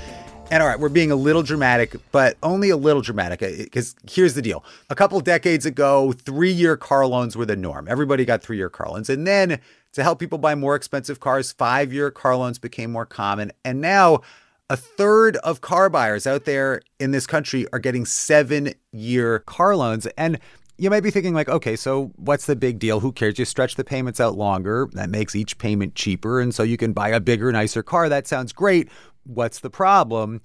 And 0.52 0.62
all 0.62 0.68
right, 0.68 0.78
we're 0.78 0.90
being 0.90 1.10
a 1.10 1.16
little 1.16 1.42
dramatic, 1.42 1.96
but 2.12 2.36
only 2.42 2.68
a 2.68 2.76
little 2.76 3.00
dramatic 3.00 3.40
because 3.40 3.94
uh, 3.94 4.10
here's 4.12 4.34
the 4.34 4.42
deal. 4.42 4.62
A 4.90 4.94
couple 4.94 5.18
decades 5.20 5.64
ago, 5.64 6.12
three 6.12 6.52
year 6.52 6.76
car 6.76 7.06
loans 7.06 7.34
were 7.38 7.46
the 7.46 7.56
norm. 7.56 7.88
Everybody 7.88 8.26
got 8.26 8.42
three 8.42 8.58
year 8.58 8.68
car 8.68 8.90
loans. 8.90 9.08
And 9.08 9.26
then 9.26 9.60
to 9.94 10.02
help 10.02 10.18
people 10.18 10.36
buy 10.36 10.54
more 10.54 10.76
expensive 10.76 11.20
cars, 11.20 11.52
five 11.52 11.90
year 11.90 12.10
car 12.10 12.36
loans 12.36 12.58
became 12.58 12.92
more 12.92 13.06
common. 13.06 13.50
And 13.64 13.80
now 13.80 14.20
a 14.68 14.76
third 14.76 15.36
of 15.38 15.62
car 15.62 15.88
buyers 15.88 16.26
out 16.26 16.44
there 16.44 16.82
in 17.00 17.12
this 17.12 17.26
country 17.26 17.66
are 17.72 17.78
getting 17.78 18.04
seven 18.04 18.74
year 18.92 19.38
car 19.38 19.74
loans. 19.74 20.04
And 20.18 20.38
you 20.76 20.90
might 20.90 21.02
be 21.02 21.10
thinking, 21.10 21.32
like, 21.32 21.48
okay, 21.48 21.76
so 21.76 22.12
what's 22.16 22.46
the 22.46 22.56
big 22.56 22.78
deal? 22.78 23.00
Who 23.00 23.12
cares? 23.12 23.38
You 23.38 23.44
stretch 23.44 23.76
the 23.76 23.84
payments 23.84 24.20
out 24.20 24.36
longer. 24.36 24.88
That 24.92 25.10
makes 25.10 25.36
each 25.36 25.56
payment 25.58 25.94
cheaper. 25.94 26.40
And 26.40 26.54
so 26.54 26.62
you 26.62 26.76
can 26.76 26.92
buy 26.92 27.10
a 27.10 27.20
bigger, 27.20 27.52
nicer 27.52 27.82
car. 27.82 28.08
That 28.08 28.26
sounds 28.26 28.52
great. 28.52 28.88
What's 29.24 29.60
the 29.60 29.70
problem? 29.70 30.40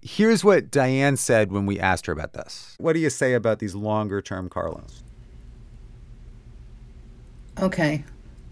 Here's 0.00 0.42
what 0.42 0.70
Diane 0.70 1.16
said 1.16 1.52
when 1.52 1.66
we 1.66 1.78
asked 1.78 2.06
her 2.06 2.12
about 2.12 2.32
this. 2.32 2.74
What 2.78 2.94
do 2.94 2.98
you 2.98 3.10
say 3.10 3.34
about 3.34 3.58
these 3.58 3.74
longer 3.74 4.20
term 4.20 4.48
car 4.48 4.70
loans? 4.70 5.04
Okay. 7.60 8.04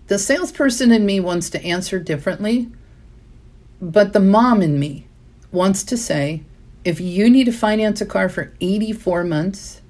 The 0.06 0.18
salesperson 0.18 0.92
in 0.92 1.06
me 1.06 1.20
wants 1.20 1.50
to 1.50 1.64
answer 1.64 1.98
differently, 1.98 2.68
but 3.80 4.12
the 4.12 4.20
mom 4.20 4.60
in 4.60 4.78
me 4.78 5.06
wants 5.52 5.82
to 5.84 5.96
say 5.96 6.42
if 6.84 7.00
you 7.00 7.28
need 7.28 7.44
to 7.44 7.52
finance 7.52 8.00
a 8.00 8.06
car 8.06 8.28
for 8.28 8.52
84 8.60 9.24
months, 9.24 9.80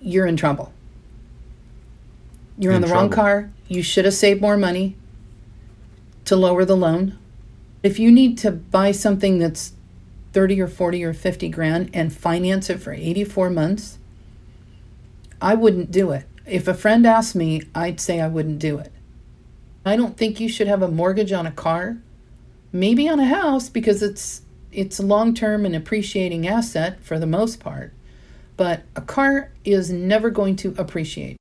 you're 0.00 0.26
in 0.26 0.36
trouble. 0.36 0.72
You're 2.58 2.72
in 2.72 2.76
on 2.76 2.82
the 2.82 2.88
trouble. 2.88 3.02
wrong 3.02 3.10
car. 3.10 3.50
You 3.68 3.82
should 3.82 4.04
have 4.04 4.14
saved 4.14 4.40
more 4.40 4.56
money 4.56 4.96
to 6.26 6.36
lower 6.36 6.64
the 6.64 6.76
loan 6.76 7.18
if 7.84 7.98
you 7.98 8.10
need 8.10 8.38
to 8.38 8.50
buy 8.50 8.90
something 8.90 9.38
that's 9.38 9.74
30 10.32 10.62
or 10.62 10.68
40 10.68 11.04
or 11.04 11.12
50 11.12 11.48
grand 11.50 11.90
and 11.92 12.12
finance 12.12 12.70
it 12.70 12.78
for 12.78 12.92
84 12.92 13.50
months, 13.50 13.98
I 15.40 15.54
wouldn't 15.54 15.90
do 15.90 16.10
it. 16.10 16.24
If 16.46 16.66
a 16.66 16.74
friend 16.74 17.06
asked 17.06 17.36
me, 17.36 17.62
I'd 17.74 18.00
say 18.00 18.20
I 18.20 18.26
wouldn't 18.26 18.58
do 18.58 18.78
it. 18.78 18.90
I 19.84 19.96
don't 19.96 20.16
think 20.16 20.40
you 20.40 20.48
should 20.48 20.66
have 20.66 20.80
a 20.80 20.88
mortgage 20.88 21.30
on 21.30 21.46
a 21.46 21.52
car, 21.52 21.98
maybe 22.72 23.06
on 23.06 23.20
a 23.20 23.26
house 23.26 23.68
because 23.68 24.02
it's 24.02 24.40
it's 24.72 24.98
long-term 24.98 25.64
and 25.64 25.76
appreciating 25.76 26.48
asset 26.48 27.00
for 27.00 27.18
the 27.18 27.26
most 27.26 27.60
part, 27.60 27.92
but 28.56 28.82
a 28.96 29.00
car 29.00 29.52
is 29.64 29.90
never 29.90 30.30
going 30.30 30.56
to 30.56 30.74
appreciate. 30.78 31.36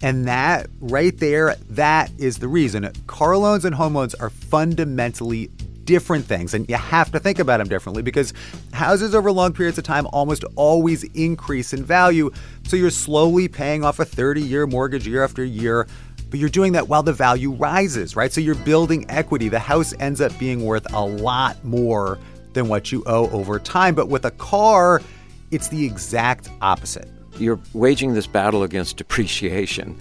And 0.00 0.26
that 0.26 0.68
right 0.80 1.16
there, 1.18 1.56
that 1.68 2.10
is 2.16 2.38
the 2.38 2.48
reason. 2.48 2.90
Car 3.06 3.36
loans 3.36 3.66
and 3.66 3.74
home 3.74 3.96
loans 3.96 4.14
are 4.14 4.30
fundamentally 4.30 5.50
different 5.90 6.24
things, 6.24 6.54
and 6.54 6.68
you 6.68 6.76
have 6.76 7.10
to 7.10 7.18
think 7.18 7.40
about 7.40 7.58
them 7.58 7.66
differently 7.66 8.00
because 8.00 8.32
houses 8.72 9.12
over 9.12 9.32
long 9.32 9.52
periods 9.52 9.76
of 9.76 9.82
time 9.82 10.06
almost 10.12 10.44
always 10.54 11.02
increase 11.14 11.72
in 11.72 11.84
value. 11.84 12.30
So 12.62 12.76
you're 12.76 12.90
slowly 12.90 13.48
paying 13.48 13.82
off 13.82 13.98
a 13.98 14.04
30 14.04 14.40
year 14.40 14.68
mortgage 14.68 15.04
year 15.08 15.24
after 15.24 15.42
year. 15.42 15.88
but 16.30 16.38
you're 16.38 16.48
doing 16.48 16.74
that 16.74 16.86
while 16.86 17.02
the 17.02 17.12
value 17.12 17.50
rises, 17.50 18.14
right? 18.14 18.32
So 18.32 18.40
you're 18.40 18.54
building 18.54 19.04
equity. 19.10 19.48
The 19.48 19.58
house 19.58 19.92
ends 19.98 20.20
up 20.20 20.30
being 20.38 20.64
worth 20.64 20.86
a 20.94 21.04
lot 21.04 21.64
more 21.64 22.20
than 22.52 22.68
what 22.68 22.92
you 22.92 23.02
owe 23.06 23.28
over 23.30 23.58
time. 23.58 23.96
But 23.96 24.08
with 24.08 24.24
a 24.24 24.30
car, 24.30 25.02
it's 25.50 25.66
the 25.66 25.84
exact 25.84 26.50
opposite. 26.62 27.08
You're 27.36 27.58
waging 27.72 28.14
this 28.14 28.28
battle 28.28 28.62
against 28.62 28.96
depreciation 28.96 29.98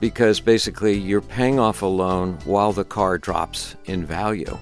because 0.00 0.40
basically 0.40 0.96
you're 0.96 1.20
paying 1.20 1.58
off 1.58 1.82
a 1.82 1.86
loan 1.86 2.38
while 2.46 2.72
the 2.72 2.84
car 2.84 3.18
drops 3.18 3.76
in 3.84 4.06
value. 4.06 4.56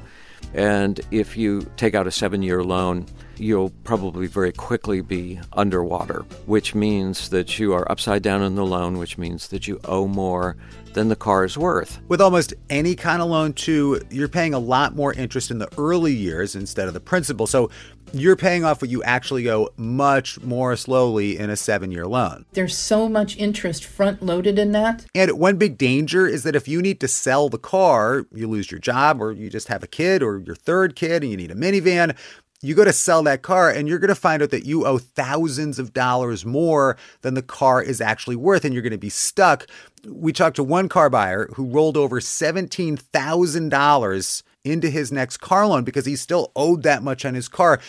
And 0.54 1.00
if 1.10 1.36
you 1.36 1.68
take 1.76 1.94
out 1.94 2.06
a 2.06 2.10
seven 2.10 2.42
year 2.42 2.62
loan, 2.62 3.06
you'll 3.38 3.70
probably 3.84 4.26
very 4.26 4.52
quickly 4.52 5.00
be 5.00 5.40
underwater, 5.52 6.20
which 6.46 6.74
means 6.74 7.28
that 7.30 7.58
you 7.58 7.72
are 7.72 7.90
upside 7.90 8.22
down 8.22 8.42
in 8.42 8.54
the 8.54 8.64
loan, 8.64 8.98
which 8.98 9.18
means 9.18 9.48
that 9.48 9.68
you 9.68 9.80
owe 9.84 10.06
more 10.06 10.56
than 10.94 11.08
the 11.08 11.16
car 11.16 11.44
is 11.44 11.58
worth. 11.58 12.00
With 12.08 12.20
almost 12.20 12.54
any 12.70 12.94
kind 12.94 13.20
of 13.20 13.28
loan, 13.28 13.52
too, 13.52 14.00
you're 14.10 14.28
paying 14.28 14.54
a 14.54 14.58
lot 14.58 14.94
more 14.94 15.12
interest 15.12 15.50
in 15.50 15.58
the 15.58 15.68
early 15.76 16.12
years 16.12 16.54
instead 16.54 16.88
of 16.88 16.94
the 16.94 17.00
principal. 17.00 17.46
So 17.46 17.70
you're 18.12 18.36
paying 18.36 18.64
off 18.64 18.80
what 18.80 18.90
you 18.90 19.02
actually 19.02 19.50
owe 19.50 19.68
much 19.76 20.40
more 20.40 20.76
slowly 20.76 21.36
in 21.36 21.50
a 21.50 21.56
seven 21.56 21.90
year 21.90 22.06
loan. 22.06 22.44
There's 22.52 22.76
so 22.76 23.08
much 23.08 23.36
interest 23.36 23.84
front 23.84 24.22
loaded 24.22 24.58
in 24.58 24.70
that. 24.72 25.04
And 25.14 25.32
one 25.32 25.56
big 25.56 25.76
danger 25.76 26.26
is 26.26 26.44
that 26.44 26.54
if 26.54 26.68
you 26.68 26.80
need 26.80 27.00
to 27.00 27.08
sell 27.08 27.48
the 27.48 27.58
car, 27.58 28.26
you 28.32 28.48
lose 28.48 28.70
your 28.70 28.78
job, 28.78 29.20
or 29.20 29.32
you 29.32 29.50
just 29.50 29.68
have 29.68 29.82
a 29.82 29.88
kid, 29.88 30.22
or 30.22 30.38
your 30.38 30.54
third 30.54 30.94
kid, 30.94 31.22
and 31.22 31.30
you 31.30 31.36
need 31.36 31.50
a 31.50 31.56
minivan, 31.56 32.16
you 32.64 32.74
go 32.74 32.84
to 32.84 32.92
sell 32.92 33.22
that 33.24 33.42
car 33.42 33.68
and 33.68 33.86
you're 33.86 33.98
going 33.98 34.08
to 34.08 34.14
find 34.14 34.42
out 34.42 34.48
that 34.50 34.64
you 34.64 34.86
owe 34.86 34.96
thousands 34.98 35.78
of 35.78 35.92
dollars 35.92 36.46
more 36.46 36.96
than 37.20 37.34
the 37.34 37.42
car 37.42 37.82
is 37.82 38.00
actually 38.00 38.36
worth 38.36 38.64
and 38.64 38.72
you're 38.72 38.82
going 38.82 38.92
to 38.92 38.98
be 38.98 39.10
stuck. 39.10 39.66
We 40.06 40.32
talked 40.32 40.56
to 40.56 40.64
one 40.64 40.88
car 40.88 41.10
buyer 41.10 41.50
who 41.54 41.66
rolled 41.66 41.98
over 41.98 42.20
$17,000 42.20 44.42
into 44.64 44.88
his 44.88 45.12
next 45.12 45.36
car 45.36 45.66
loan 45.66 45.84
because 45.84 46.06
he 46.06 46.16
still 46.16 46.50
owed 46.56 46.82
that 46.84 47.02
much 47.02 47.26
on 47.26 47.34
his 47.34 47.48
car. 47.48 47.80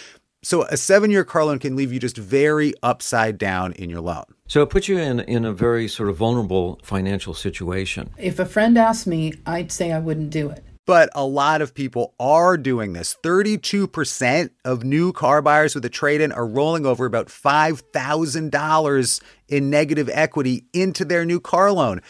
So 0.44 0.64
a 0.64 0.76
seven 0.78 1.10
year 1.10 1.24
car 1.24 1.46
loan 1.46 1.58
can 1.58 1.76
leave 1.76 1.92
you 1.94 2.00
just 2.00 2.18
very 2.18 2.74
upside 2.84 3.38
down 3.38 3.72
in 3.74 3.90
your 3.90 4.02
loan. 4.02 4.26
So 4.48 4.62
it 4.62 4.70
puts 4.70 4.88
you 4.88 5.00
in, 5.00 5.22
in 5.22 5.44
a 5.46 5.54
very 5.54 5.88
sort 5.88 6.10
of 6.10 6.18
vulnerable 6.18 6.80
financial 6.84 7.34
situation. 7.34 8.12
If 8.18 8.38
a 8.40 8.46
friend 8.46 8.78
asked 8.78 9.08
me, 9.08 9.34
I'd 9.46 9.72
say 9.72 9.92
I 9.92 10.00
wouldn't 10.00 10.30
do 10.30 10.50
it. 10.50 10.64
But 10.86 11.10
a 11.16 11.26
lot 11.26 11.62
of 11.62 11.74
people 11.74 12.14
are 12.20 12.58
doing 12.58 12.94
this. 12.94 13.18
32% 13.24 14.50
of 14.64 14.84
new 14.84 15.12
car 15.12 15.42
buyers 15.42 15.74
with 15.74 15.84
a 15.86 15.90
trade 15.90 16.22
in 16.22 16.32
are 16.32 16.46
rolling 16.46 16.86
over 16.86 17.06
about 17.06 17.28
$5,000 17.28 19.22
in 19.48 19.70
negative 19.70 20.10
equity 20.14 20.66
into 20.74 21.04
their 21.04 21.26
new 21.26 21.40
car 21.40 21.72
loan. 21.72 22.02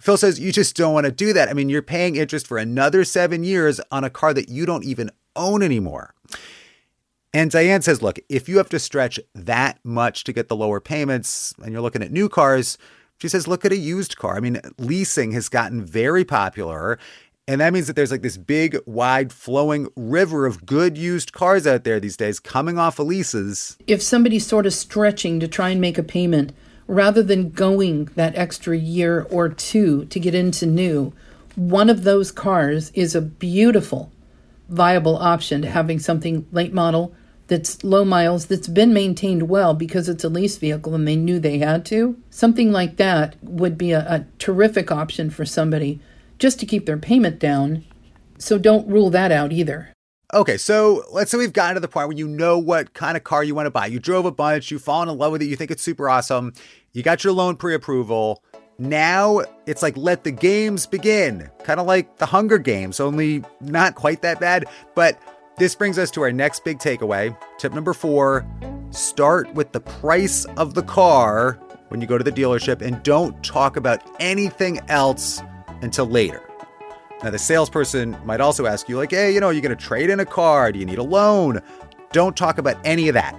Phil 0.00 0.16
says 0.16 0.40
you 0.40 0.52
just 0.52 0.76
don't 0.76 0.92
want 0.92 1.06
to 1.06 1.12
do 1.12 1.32
that. 1.32 1.48
I 1.48 1.52
mean, 1.52 1.68
you're 1.68 1.82
paying 1.82 2.16
interest 2.16 2.46
for 2.46 2.58
another 2.58 3.04
seven 3.04 3.44
years 3.44 3.80
on 3.90 4.04
a 4.04 4.10
car 4.10 4.34
that 4.34 4.48
you 4.48 4.66
don't 4.66 4.84
even 4.84 5.10
own 5.36 5.62
anymore. 5.62 6.14
And 7.32 7.50
Diane 7.50 7.82
says, 7.82 8.02
look, 8.02 8.18
if 8.28 8.48
you 8.48 8.56
have 8.56 8.68
to 8.70 8.78
stretch 8.78 9.20
that 9.34 9.78
much 9.84 10.24
to 10.24 10.32
get 10.32 10.48
the 10.48 10.56
lower 10.56 10.80
payments 10.80 11.54
and 11.62 11.72
you're 11.72 11.82
looking 11.82 12.02
at 12.02 12.10
new 12.10 12.28
cars, 12.28 12.78
she 13.18 13.28
says, 13.28 13.48
look 13.48 13.64
at 13.64 13.72
a 13.72 13.76
used 13.76 14.16
car. 14.16 14.36
I 14.36 14.40
mean, 14.40 14.60
leasing 14.78 15.32
has 15.32 15.48
gotten 15.48 15.84
very 15.84 16.24
popular. 16.24 16.98
And 17.48 17.60
that 17.60 17.72
means 17.72 17.86
that 17.86 17.94
there's 17.94 18.10
like 18.10 18.22
this 18.22 18.36
big, 18.36 18.76
wide, 18.86 19.32
flowing 19.32 19.88
river 19.94 20.46
of 20.46 20.66
good 20.66 20.98
used 20.98 21.32
cars 21.32 21.64
out 21.64 21.84
there 21.84 22.00
these 22.00 22.16
days 22.16 22.40
coming 22.40 22.76
off 22.76 22.98
of 22.98 23.06
leases. 23.06 23.76
If 23.86 24.02
somebody's 24.02 24.44
sort 24.44 24.66
of 24.66 24.74
stretching 24.74 25.38
to 25.38 25.46
try 25.46 25.68
and 25.68 25.80
make 25.80 25.96
a 25.96 26.02
payment, 26.02 26.52
rather 26.88 27.22
than 27.22 27.50
going 27.50 28.06
that 28.16 28.36
extra 28.36 28.76
year 28.76 29.28
or 29.30 29.48
two 29.48 30.06
to 30.06 30.18
get 30.18 30.34
into 30.34 30.66
new, 30.66 31.12
one 31.54 31.88
of 31.88 32.02
those 32.02 32.32
cars 32.32 32.90
is 32.94 33.14
a 33.14 33.22
beautiful, 33.22 34.10
viable 34.68 35.16
option 35.16 35.62
to 35.62 35.70
having 35.70 36.00
something 36.00 36.46
late 36.50 36.72
model 36.72 37.14
that's 37.46 37.84
low 37.84 38.04
miles, 38.04 38.46
that's 38.46 38.66
been 38.66 38.92
maintained 38.92 39.48
well 39.48 39.72
because 39.72 40.08
it's 40.08 40.24
a 40.24 40.28
lease 40.28 40.56
vehicle 40.56 40.96
and 40.96 41.06
they 41.06 41.14
knew 41.14 41.38
they 41.38 41.58
had 41.58 41.84
to. 41.86 42.20
Something 42.28 42.72
like 42.72 42.96
that 42.96 43.36
would 43.40 43.78
be 43.78 43.92
a, 43.92 44.00
a 44.00 44.26
terrific 44.40 44.90
option 44.90 45.30
for 45.30 45.44
somebody 45.44 46.00
just 46.38 46.60
to 46.60 46.66
keep 46.66 46.86
their 46.86 46.98
payment 46.98 47.38
down. 47.38 47.84
So 48.38 48.58
don't 48.58 48.88
rule 48.88 49.10
that 49.10 49.32
out 49.32 49.52
either. 49.52 49.92
Okay, 50.34 50.56
so 50.56 51.04
let's 51.12 51.30
say 51.30 51.38
we've 51.38 51.52
gotten 51.52 51.74
to 51.74 51.80
the 51.80 51.88
point 51.88 52.08
where 52.08 52.16
you 52.16 52.26
know 52.26 52.58
what 52.58 52.94
kind 52.94 53.16
of 53.16 53.22
car 53.22 53.44
you 53.44 53.54
want 53.54 53.66
to 53.66 53.70
buy. 53.70 53.86
You 53.86 54.00
drove 54.00 54.26
a 54.26 54.32
bunch, 54.32 54.70
you've 54.70 54.82
fallen 54.82 55.08
in 55.08 55.16
love 55.16 55.32
with 55.32 55.40
it, 55.40 55.46
you 55.46 55.54
think 55.54 55.70
it's 55.70 55.82
super 55.82 56.08
awesome, 56.08 56.52
you 56.92 57.02
got 57.02 57.22
your 57.22 57.32
loan 57.32 57.56
pre 57.56 57.74
approval. 57.74 58.42
Now 58.78 59.42
it's 59.66 59.82
like 59.82 59.96
let 59.96 60.24
the 60.24 60.32
games 60.32 60.84
begin, 60.84 61.48
kind 61.62 61.78
of 61.78 61.86
like 61.86 62.18
the 62.18 62.26
Hunger 62.26 62.58
Games, 62.58 62.98
only 62.98 63.44
not 63.60 63.94
quite 63.94 64.20
that 64.22 64.40
bad. 64.40 64.66
But 64.94 65.18
this 65.58 65.74
brings 65.74 65.96
us 65.96 66.10
to 66.10 66.22
our 66.22 66.32
next 66.32 66.64
big 66.64 66.78
takeaway. 66.78 67.36
Tip 67.58 67.72
number 67.72 67.94
four 67.94 68.46
start 68.90 69.52
with 69.54 69.72
the 69.72 69.80
price 69.80 70.44
of 70.56 70.74
the 70.74 70.82
car 70.82 71.58
when 71.88 72.00
you 72.00 72.06
go 72.06 72.18
to 72.18 72.24
the 72.24 72.32
dealership 72.32 72.82
and 72.82 73.02
don't 73.02 73.42
talk 73.44 73.76
about 73.76 74.02
anything 74.20 74.80
else 74.88 75.40
until 75.82 76.06
later. 76.06 76.42
Now, 77.22 77.30
the 77.30 77.38
salesperson 77.38 78.16
might 78.24 78.40
also 78.40 78.66
ask 78.66 78.88
you, 78.88 78.96
like, 78.96 79.10
hey, 79.10 79.32
you 79.32 79.40
know, 79.40 79.50
you're 79.50 79.62
going 79.62 79.76
to 79.76 79.82
trade 79.82 80.10
in 80.10 80.20
a 80.20 80.26
car? 80.26 80.70
Do 80.70 80.78
you 80.78 80.84
need 80.84 80.98
a 80.98 81.02
loan? 81.02 81.62
Don't 82.12 82.36
talk 82.36 82.58
about 82.58 82.76
any 82.84 83.08
of 83.08 83.14
that. 83.14 83.34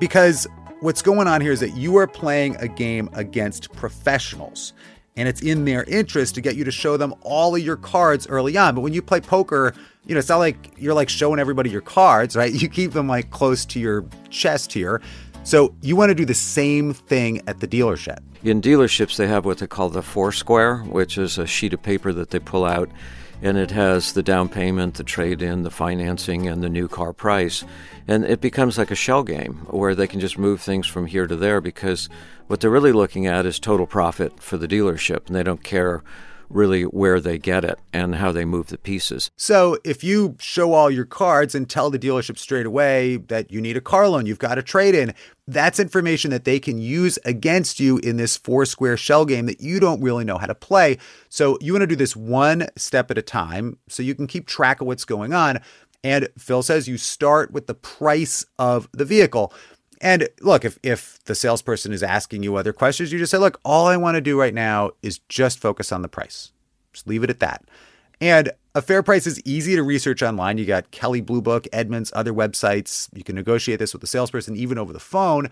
Because 0.00 0.46
what's 0.80 1.02
going 1.02 1.26
on 1.26 1.40
here 1.40 1.52
is 1.52 1.60
that 1.60 1.76
you 1.76 1.96
are 1.96 2.06
playing 2.06 2.56
a 2.56 2.68
game 2.68 3.10
against 3.12 3.72
professionals. 3.72 4.72
And 5.16 5.28
it's 5.28 5.40
in 5.40 5.64
their 5.64 5.84
interest 5.84 6.34
to 6.34 6.40
get 6.40 6.56
you 6.56 6.64
to 6.64 6.70
show 6.70 6.96
them 6.96 7.14
all 7.22 7.54
of 7.54 7.62
your 7.62 7.76
cards 7.76 8.26
early 8.28 8.56
on. 8.56 8.74
But 8.74 8.82
when 8.82 8.92
you 8.92 9.00
play 9.00 9.20
poker, 9.20 9.74
you 10.06 10.14
know, 10.14 10.18
it's 10.18 10.28
not 10.28 10.38
like 10.38 10.74
you're 10.76 10.94
like 10.94 11.08
showing 11.08 11.38
everybody 11.38 11.70
your 11.70 11.80
cards, 11.80 12.36
right? 12.36 12.52
You 12.62 12.68
keep 12.68 12.92
them 12.92 13.08
like 13.08 13.30
close 13.30 13.64
to 13.66 13.80
your 13.80 14.04
chest 14.30 14.72
here. 14.72 15.00
So 15.44 15.74
you 15.80 15.96
want 15.96 16.10
to 16.10 16.14
do 16.14 16.24
the 16.24 16.34
same 16.34 16.92
thing 16.92 17.40
at 17.46 17.60
the 17.60 17.68
dealership. 17.68 18.18
In 18.46 18.62
dealerships, 18.62 19.16
they 19.16 19.26
have 19.26 19.44
what 19.44 19.58
they 19.58 19.66
call 19.66 19.88
the 19.88 20.02
four 20.02 20.30
square, 20.30 20.76
which 20.84 21.18
is 21.18 21.36
a 21.36 21.48
sheet 21.48 21.72
of 21.72 21.82
paper 21.82 22.12
that 22.12 22.30
they 22.30 22.38
pull 22.38 22.64
out, 22.64 22.88
and 23.42 23.58
it 23.58 23.72
has 23.72 24.12
the 24.12 24.22
down 24.22 24.48
payment, 24.48 24.94
the 24.94 25.02
trade 25.02 25.42
in, 25.42 25.64
the 25.64 25.70
financing, 25.70 26.46
and 26.46 26.62
the 26.62 26.68
new 26.68 26.86
car 26.86 27.12
price. 27.12 27.64
And 28.06 28.24
it 28.24 28.40
becomes 28.40 28.78
like 28.78 28.92
a 28.92 28.94
shell 28.94 29.24
game 29.24 29.66
where 29.70 29.96
they 29.96 30.06
can 30.06 30.20
just 30.20 30.38
move 30.38 30.60
things 30.60 30.86
from 30.86 31.06
here 31.06 31.26
to 31.26 31.34
there 31.34 31.60
because 31.60 32.08
what 32.46 32.60
they're 32.60 32.70
really 32.70 32.92
looking 32.92 33.26
at 33.26 33.46
is 33.46 33.58
total 33.58 33.84
profit 33.84 34.40
for 34.40 34.56
the 34.56 34.68
dealership, 34.68 35.26
and 35.26 35.34
they 35.34 35.42
don't 35.42 35.64
care 35.64 36.04
really 36.48 36.82
where 36.82 37.20
they 37.20 37.38
get 37.38 37.64
it 37.64 37.78
and 37.92 38.16
how 38.16 38.32
they 38.32 38.44
move 38.44 38.68
the 38.68 38.78
pieces. 38.78 39.30
So 39.36 39.78
if 39.84 40.04
you 40.04 40.36
show 40.38 40.72
all 40.72 40.90
your 40.90 41.04
cards 41.04 41.54
and 41.54 41.68
tell 41.68 41.90
the 41.90 41.98
dealership 41.98 42.38
straight 42.38 42.66
away 42.66 43.16
that 43.16 43.50
you 43.50 43.60
need 43.60 43.76
a 43.76 43.80
car 43.80 44.08
loan, 44.08 44.26
you've 44.26 44.38
got 44.38 44.58
a 44.58 44.62
trade 44.62 44.94
in, 44.94 45.14
that's 45.48 45.78
information 45.78 46.30
that 46.30 46.44
they 46.44 46.58
can 46.58 46.78
use 46.78 47.18
against 47.24 47.78
you 47.78 47.98
in 47.98 48.16
this 48.16 48.36
four 48.36 48.64
square 48.64 48.96
shell 48.96 49.24
game 49.24 49.46
that 49.46 49.60
you 49.60 49.78
don't 49.80 50.00
really 50.00 50.24
know 50.24 50.38
how 50.38 50.46
to 50.46 50.54
play. 50.54 50.98
So 51.28 51.58
you 51.60 51.72
want 51.72 51.82
to 51.82 51.86
do 51.86 51.96
this 51.96 52.16
one 52.16 52.66
step 52.76 53.10
at 53.10 53.18
a 53.18 53.22
time 53.22 53.78
so 53.88 54.02
you 54.02 54.14
can 54.14 54.26
keep 54.26 54.46
track 54.46 54.80
of 54.80 54.86
what's 54.86 55.04
going 55.04 55.32
on. 55.32 55.60
And 56.04 56.28
Phil 56.38 56.62
says 56.62 56.86
you 56.86 56.98
start 56.98 57.50
with 57.50 57.66
the 57.66 57.74
price 57.74 58.44
of 58.58 58.88
the 58.92 59.04
vehicle. 59.04 59.52
And 60.00 60.28
look, 60.40 60.64
if, 60.64 60.78
if 60.82 61.22
the 61.24 61.34
salesperson 61.34 61.92
is 61.92 62.02
asking 62.02 62.42
you 62.42 62.56
other 62.56 62.72
questions, 62.72 63.12
you 63.12 63.18
just 63.18 63.30
say, 63.30 63.38
look, 63.38 63.60
all 63.64 63.86
I 63.86 63.96
want 63.96 64.16
to 64.16 64.20
do 64.20 64.38
right 64.38 64.54
now 64.54 64.90
is 65.02 65.18
just 65.28 65.58
focus 65.58 65.92
on 65.92 66.02
the 66.02 66.08
price. 66.08 66.52
Just 66.92 67.06
leave 67.06 67.24
it 67.24 67.30
at 67.30 67.40
that. 67.40 67.64
And 68.20 68.50
a 68.74 68.82
fair 68.82 69.02
price 69.02 69.26
is 69.26 69.40
easy 69.44 69.76
to 69.76 69.82
research 69.82 70.22
online. 70.22 70.58
You 70.58 70.64
got 70.64 70.90
Kelley 70.90 71.20
Blue 71.20 71.42
Book, 71.42 71.66
Edmunds, 71.72 72.12
other 72.14 72.32
websites. 72.32 73.08
You 73.14 73.24
can 73.24 73.34
negotiate 73.34 73.78
this 73.78 73.92
with 73.92 74.00
the 74.00 74.06
salesperson 74.06 74.56
even 74.56 74.78
over 74.78 74.92
the 74.92 75.00
phone. 75.00 75.50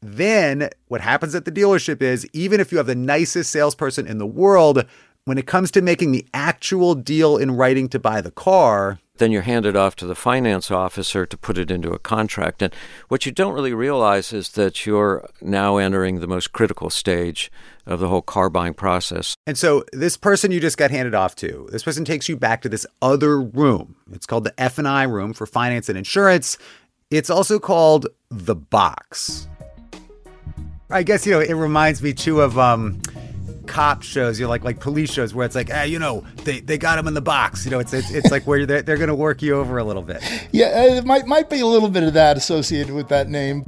Then 0.00 0.70
what 0.88 1.00
happens 1.00 1.34
at 1.34 1.44
the 1.44 1.52
dealership 1.52 2.02
is 2.02 2.28
even 2.32 2.60
if 2.60 2.70
you 2.70 2.78
have 2.78 2.86
the 2.86 2.94
nicest 2.94 3.50
salesperson 3.50 4.06
in 4.06 4.18
the 4.18 4.26
world, 4.26 4.84
when 5.24 5.38
it 5.38 5.46
comes 5.46 5.70
to 5.72 5.82
making 5.82 6.12
the 6.12 6.26
actual 6.32 6.94
deal 6.94 7.36
in 7.36 7.56
writing 7.56 7.88
to 7.88 7.98
buy 7.98 8.20
the 8.20 8.30
car, 8.30 9.00
then 9.18 9.32
you're 9.32 9.42
handed 9.42 9.76
off 9.76 9.96
to 9.96 10.06
the 10.06 10.14
finance 10.14 10.70
officer 10.70 11.26
to 11.26 11.36
put 11.36 11.58
it 11.58 11.70
into 11.70 11.90
a 11.92 11.98
contract. 11.98 12.62
And 12.62 12.74
what 13.08 13.26
you 13.26 13.32
don't 13.32 13.54
really 13.54 13.74
realize 13.74 14.32
is 14.32 14.50
that 14.50 14.86
you're 14.86 15.28
now 15.40 15.76
entering 15.76 16.20
the 16.20 16.26
most 16.26 16.52
critical 16.52 16.90
stage 16.90 17.50
of 17.86 18.00
the 18.00 18.08
whole 18.08 18.22
car 18.22 18.50
buying 18.50 18.74
process. 18.74 19.36
And 19.46 19.56
so 19.56 19.84
this 19.92 20.16
person 20.16 20.50
you 20.50 20.60
just 20.60 20.76
got 20.76 20.90
handed 20.90 21.14
off 21.14 21.36
to, 21.36 21.68
this 21.70 21.82
person 21.82 22.04
takes 22.04 22.28
you 22.28 22.36
back 22.36 22.62
to 22.62 22.68
this 22.68 22.86
other 23.00 23.40
room. 23.40 23.96
It's 24.12 24.26
called 24.26 24.44
the 24.44 24.60
F&I 24.60 25.04
room 25.04 25.32
for 25.32 25.46
finance 25.46 25.88
and 25.88 25.96
insurance. 25.96 26.58
It's 27.10 27.30
also 27.30 27.58
called 27.58 28.08
the 28.30 28.56
box. 28.56 29.46
I 30.90 31.02
guess 31.02 31.26
you 31.26 31.32
know 31.32 31.40
it 31.40 31.52
reminds 31.52 32.00
me 32.00 32.12
too 32.12 32.40
of 32.40 32.58
um 32.58 33.00
cop 33.66 34.02
shows, 34.02 34.38
you 34.38 34.46
know, 34.46 34.50
like 34.50 34.64
like 34.64 34.80
police 34.80 35.12
shows 35.12 35.34
where 35.34 35.44
it's 35.44 35.54
like, 35.54 35.70
hey, 35.70 35.88
you 35.88 35.98
know, 35.98 36.24
they, 36.44 36.60
they 36.60 36.78
got 36.78 36.98
him 36.98 37.06
in 37.06 37.14
the 37.14 37.20
box. 37.20 37.64
You 37.64 37.70
know, 37.70 37.78
it's 37.78 37.92
it's, 37.92 38.10
it's 38.10 38.30
like 38.30 38.46
where 38.46 38.64
they're, 38.66 38.82
they're 38.82 38.96
going 38.96 39.08
to 39.08 39.14
work 39.14 39.42
you 39.42 39.54
over 39.56 39.78
a 39.78 39.84
little 39.84 40.02
bit. 40.02 40.22
Yeah, 40.52 40.66
uh, 40.66 40.94
it 40.96 41.04
might 41.04 41.26
might 41.26 41.50
be 41.50 41.60
a 41.60 41.66
little 41.66 41.88
bit 41.90 42.02
of 42.02 42.14
that 42.14 42.36
associated 42.36 42.94
with 42.94 43.08
that 43.08 43.28
name. 43.28 43.64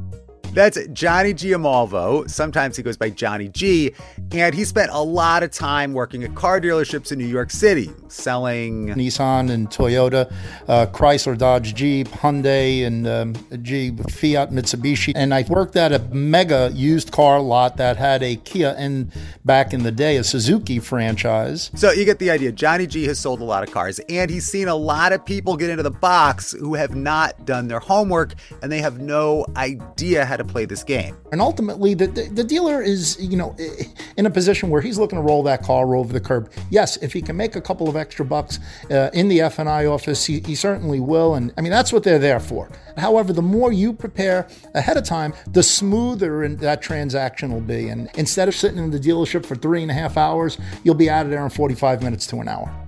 That's 0.58 0.84
Johnny 0.88 1.34
Giamalvo. 1.34 2.28
Sometimes 2.28 2.76
he 2.76 2.82
goes 2.82 2.96
by 2.96 3.10
Johnny 3.10 3.46
G. 3.46 3.94
And 4.32 4.52
he 4.52 4.64
spent 4.64 4.90
a 4.92 5.00
lot 5.00 5.44
of 5.44 5.52
time 5.52 5.92
working 5.92 6.24
at 6.24 6.34
car 6.34 6.60
dealerships 6.60 7.12
in 7.12 7.18
New 7.20 7.26
York 7.26 7.52
City, 7.52 7.92
selling 8.08 8.88
Nissan 8.88 9.52
and 9.52 9.70
Toyota, 9.70 10.28
uh, 10.66 10.86
Chrysler, 10.86 11.38
Dodge, 11.38 11.76
Jeep, 11.76 12.08
Hyundai, 12.08 12.84
and 12.84 13.06
um, 13.06 13.34
G, 13.62 13.92
Fiat, 14.10 14.50
Mitsubishi. 14.50 15.12
And 15.14 15.32
I 15.32 15.44
worked 15.48 15.76
at 15.76 15.92
a 15.92 16.00
mega 16.12 16.72
used 16.74 17.12
car 17.12 17.40
lot 17.40 17.76
that 17.76 17.96
had 17.96 18.24
a 18.24 18.34
Kia 18.34 18.74
and 18.76 19.12
back 19.44 19.72
in 19.72 19.84
the 19.84 19.92
day, 19.92 20.16
a 20.16 20.24
Suzuki 20.24 20.80
franchise. 20.80 21.70
So 21.76 21.92
you 21.92 22.04
get 22.04 22.18
the 22.18 22.32
idea. 22.32 22.50
Johnny 22.50 22.88
G 22.88 23.04
has 23.04 23.20
sold 23.20 23.40
a 23.40 23.44
lot 23.44 23.62
of 23.62 23.72
cars, 23.72 24.00
and 24.08 24.28
he's 24.28 24.44
seen 24.44 24.66
a 24.66 24.74
lot 24.74 25.12
of 25.12 25.24
people 25.24 25.56
get 25.56 25.70
into 25.70 25.84
the 25.84 25.92
box 25.92 26.50
who 26.50 26.74
have 26.74 26.96
not 26.96 27.46
done 27.46 27.68
their 27.68 27.78
homework 27.78 28.34
and 28.60 28.72
they 28.72 28.80
have 28.80 29.00
no 29.00 29.46
idea 29.56 30.24
how 30.24 30.36
to 30.36 30.47
play 30.48 30.64
this 30.64 30.82
game. 30.82 31.16
And 31.30 31.40
ultimately, 31.40 31.94
the, 31.94 32.06
the, 32.06 32.24
the, 32.24 32.44
dealer 32.44 32.82
is, 32.82 33.16
you 33.20 33.36
know, 33.36 33.54
in 34.16 34.26
a 34.26 34.30
position 34.30 34.70
where 34.70 34.80
he's 34.80 34.98
looking 34.98 35.18
to 35.18 35.22
roll 35.22 35.42
that 35.44 35.62
car 35.62 35.86
roll 35.86 36.00
over 36.00 36.12
the 36.12 36.20
curb. 36.20 36.50
Yes, 36.70 36.96
if 36.98 37.12
he 37.12 37.22
can 37.22 37.36
make 37.36 37.56
a 37.56 37.60
couple 37.60 37.88
of 37.88 37.96
extra 37.96 38.24
bucks 38.24 38.58
uh, 38.90 39.10
in 39.12 39.28
the 39.28 39.40
F&I 39.42 39.86
office, 39.86 40.24
he, 40.24 40.40
he 40.40 40.54
certainly 40.54 41.00
will. 41.00 41.34
And 41.34 41.52
I 41.56 41.60
mean, 41.60 41.70
that's 41.70 41.92
what 41.92 42.02
they're 42.02 42.18
there 42.18 42.40
for. 42.40 42.70
However, 42.96 43.32
the 43.32 43.42
more 43.42 43.72
you 43.72 43.92
prepare 43.92 44.48
ahead 44.74 44.96
of 44.96 45.04
time, 45.04 45.34
the 45.52 45.62
smoother 45.62 46.48
that 46.48 46.82
transaction 46.82 47.52
will 47.52 47.60
be. 47.60 47.88
And 47.88 48.08
instead 48.16 48.48
of 48.48 48.54
sitting 48.54 48.78
in 48.78 48.90
the 48.90 48.98
dealership 48.98 49.46
for 49.46 49.54
three 49.54 49.82
and 49.82 49.90
a 49.90 49.94
half 49.94 50.16
hours, 50.16 50.58
you'll 50.82 50.94
be 50.94 51.10
out 51.10 51.26
of 51.26 51.30
there 51.30 51.44
in 51.44 51.50
45 51.50 52.02
minutes 52.02 52.26
to 52.28 52.40
an 52.40 52.48
hour. 52.48 52.87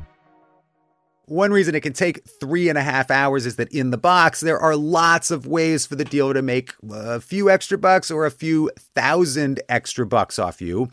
One 1.30 1.52
reason 1.52 1.76
it 1.76 1.82
can 1.82 1.92
take 1.92 2.24
three 2.24 2.68
and 2.68 2.76
a 2.76 2.82
half 2.82 3.08
hours 3.08 3.46
is 3.46 3.54
that 3.54 3.72
in 3.72 3.92
the 3.92 3.96
box, 3.96 4.40
there 4.40 4.58
are 4.58 4.74
lots 4.74 5.30
of 5.30 5.46
ways 5.46 5.86
for 5.86 5.94
the 5.94 6.04
dealer 6.04 6.34
to 6.34 6.42
make 6.42 6.74
a 6.90 7.20
few 7.20 7.48
extra 7.48 7.78
bucks 7.78 8.10
or 8.10 8.26
a 8.26 8.32
few 8.32 8.68
thousand 8.96 9.60
extra 9.68 10.04
bucks 10.04 10.40
off 10.40 10.60
you. 10.60 10.88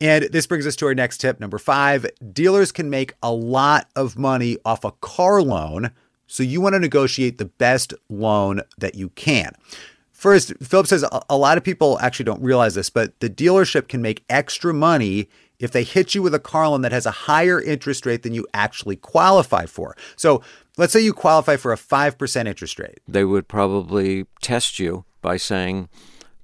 And 0.00 0.24
this 0.24 0.48
brings 0.48 0.66
us 0.66 0.74
to 0.74 0.86
our 0.86 0.94
next 0.96 1.18
tip. 1.18 1.38
Number 1.38 1.56
five 1.56 2.04
dealers 2.32 2.72
can 2.72 2.90
make 2.90 3.14
a 3.22 3.30
lot 3.30 3.86
of 3.94 4.18
money 4.18 4.58
off 4.64 4.84
a 4.84 4.90
car 4.90 5.40
loan. 5.40 5.92
So 6.26 6.42
you 6.42 6.60
want 6.60 6.72
to 6.72 6.80
negotiate 6.80 7.38
the 7.38 7.44
best 7.44 7.94
loan 8.08 8.62
that 8.78 8.96
you 8.96 9.10
can. 9.10 9.52
First, 10.10 10.52
Philip 10.60 10.88
says 10.88 11.04
a 11.28 11.36
lot 11.36 11.58
of 11.58 11.62
people 11.62 11.96
actually 12.00 12.24
don't 12.24 12.42
realize 12.42 12.74
this, 12.74 12.90
but 12.90 13.20
the 13.20 13.30
dealership 13.30 13.86
can 13.86 14.02
make 14.02 14.24
extra 14.28 14.74
money 14.74 15.28
if 15.60 15.70
they 15.70 15.84
hit 15.84 16.14
you 16.14 16.22
with 16.22 16.34
a 16.34 16.40
car 16.40 16.68
loan 16.68 16.80
that 16.80 16.90
has 16.90 17.06
a 17.06 17.10
higher 17.10 17.60
interest 17.60 18.04
rate 18.06 18.22
than 18.22 18.34
you 18.34 18.46
actually 18.52 18.96
qualify 18.96 19.66
for. 19.66 19.96
So 20.16 20.42
let's 20.76 20.92
say 20.92 21.00
you 21.00 21.12
qualify 21.12 21.56
for 21.56 21.72
a 21.72 21.76
5% 21.76 22.46
interest 22.46 22.78
rate. 22.78 22.98
They 23.06 23.24
would 23.24 23.46
probably 23.46 24.26
test 24.40 24.78
you 24.78 25.04
by 25.20 25.36
saying, 25.36 25.88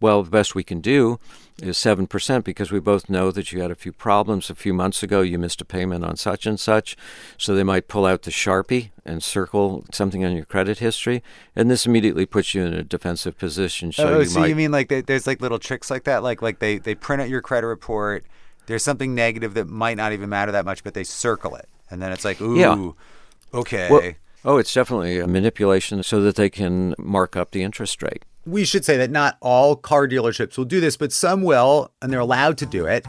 well, 0.01 0.23
the 0.23 0.31
best 0.31 0.55
we 0.55 0.63
can 0.63 0.81
do 0.81 1.19
is 1.63 1.79
7% 1.79 2.45
because 2.45 2.71
we 2.71 2.81
both 2.81 3.09
know 3.09 3.31
that 3.31 3.51
you 3.51 3.63
had 3.63 3.71
a 3.71 3.75
few 3.75 3.93
problems 3.93 4.51
a 4.51 4.55
few 4.55 4.75
months 4.75 5.03
ago. 5.03 5.23
You 5.23 5.39
missed 5.39 5.63
a 5.63 5.65
payment 5.65 6.05
on 6.05 6.17
such 6.17 6.45
and 6.45 6.61
such. 6.61 6.99
So 7.39 7.55
they 7.55 7.63
might 7.63 7.89
pull 7.89 8.05
out 8.05 8.23
the 8.23 8.31
Sharpie 8.31 8.91
and 9.07 9.23
circle 9.23 9.87
something 9.91 10.23
on 10.23 10.37
your 10.37 10.45
credit 10.45 10.81
history. 10.81 11.23
And 11.55 11.71
this 11.71 11.87
immediately 11.87 12.27
puts 12.27 12.55
you 12.55 12.63
in 12.63 12.75
a 12.75 12.83
defensive 12.83 13.39
position. 13.39 13.91
So, 13.91 14.17
oh, 14.17 14.19
you 14.19 14.27
so 14.27 14.41
might... 14.41 14.49
you 14.49 14.55
mean 14.55 14.71
like 14.71 14.89
they, 14.89 15.01
there's 15.01 15.27
like 15.27 15.41
little 15.41 15.59
tricks 15.59 15.91
like 15.91 16.05
that? 16.05 16.23
Like, 16.23 16.43
like 16.43 16.59
they, 16.59 16.77
they 16.77 16.95
print 16.95 17.23
out 17.23 17.31
your 17.31 17.41
credit 17.41 17.67
report 17.67 18.27
there's 18.67 18.83
something 18.83 19.15
negative 19.15 19.55
that 19.55 19.69
might 19.69 19.97
not 19.97 20.13
even 20.13 20.29
matter 20.29 20.53
that 20.53 20.65
much, 20.65 20.85
but 20.85 20.95
they 20.95 21.05
circle 21.05 21.57
it. 21.57 21.69
And 21.91 22.03
then 22.03 22.13
it's 22.13 22.25
like, 22.25 22.41
ooh, 22.41 22.59
yeah. 22.59 23.59
okay. 23.59 23.89
Well, 23.91 24.13
oh, 24.45 24.59
it's 24.59 24.73
definitely 24.75 25.19
a 25.19 25.27
manipulation 25.27 26.03
so 26.03 26.21
that 26.23 26.37
they 26.37 26.51
can 26.51 26.95
mark 26.99 27.37
up 27.37 27.53
the 27.53 27.63
interest 27.63 28.03
rate. 28.03 28.25
We 28.45 28.65
should 28.65 28.85
say 28.85 28.97
that 28.99 29.11
not 29.11 29.37
all 29.41 29.75
car 29.75 30.07
dealerships 30.07 30.57
will 30.57 30.65
do 30.65 30.81
this, 30.81 30.97
but 30.97 31.13
some 31.13 31.43
will, 31.43 31.93
and 32.01 32.13
they're 32.13 32.21
allowed 32.21 32.59
to 32.59 32.67
do 32.67 32.87
it. 32.87 33.05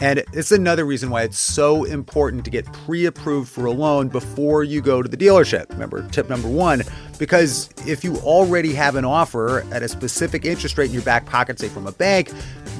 And 0.00 0.22
it's 0.32 0.52
another 0.52 0.84
reason 0.84 1.10
why 1.10 1.22
it's 1.22 1.38
so 1.38 1.82
important 1.82 2.44
to 2.44 2.52
get 2.52 2.72
pre 2.72 3.06
approved 3.06 3.50
for 3.50 3.64
a 3.64 3.72
loan 3.72 4.06
before 4.06 4.62
you 4.62 4.80
go 4.80 5.02
to 5.02 5.08
the 5.08 5.16
dealership. 5.16 5.68
Remember, 5.70 6.06
tip 6.10 6.28
number 6.28 6.48
one, 6.48 6.82
because 7.18 7.68
if 7.84 8.04
you 8.04 8.16
already 8.18 8.72
have 8.74 8.94
an 8.94 9.04
offer 9.04 9.64
at 9.72 9.82
a 9.82 9.88
specific 9.88 10.44
interest 10.44 10.78
rate 10.78 10.86
in 10.86 10.92
your 10.92 11.02
back 11.02 11.26
pocket, 11.26 11.58
say 11.58 11.68
from 11.68 11.88
a 11.88 11.92
bank, 11.92 12.30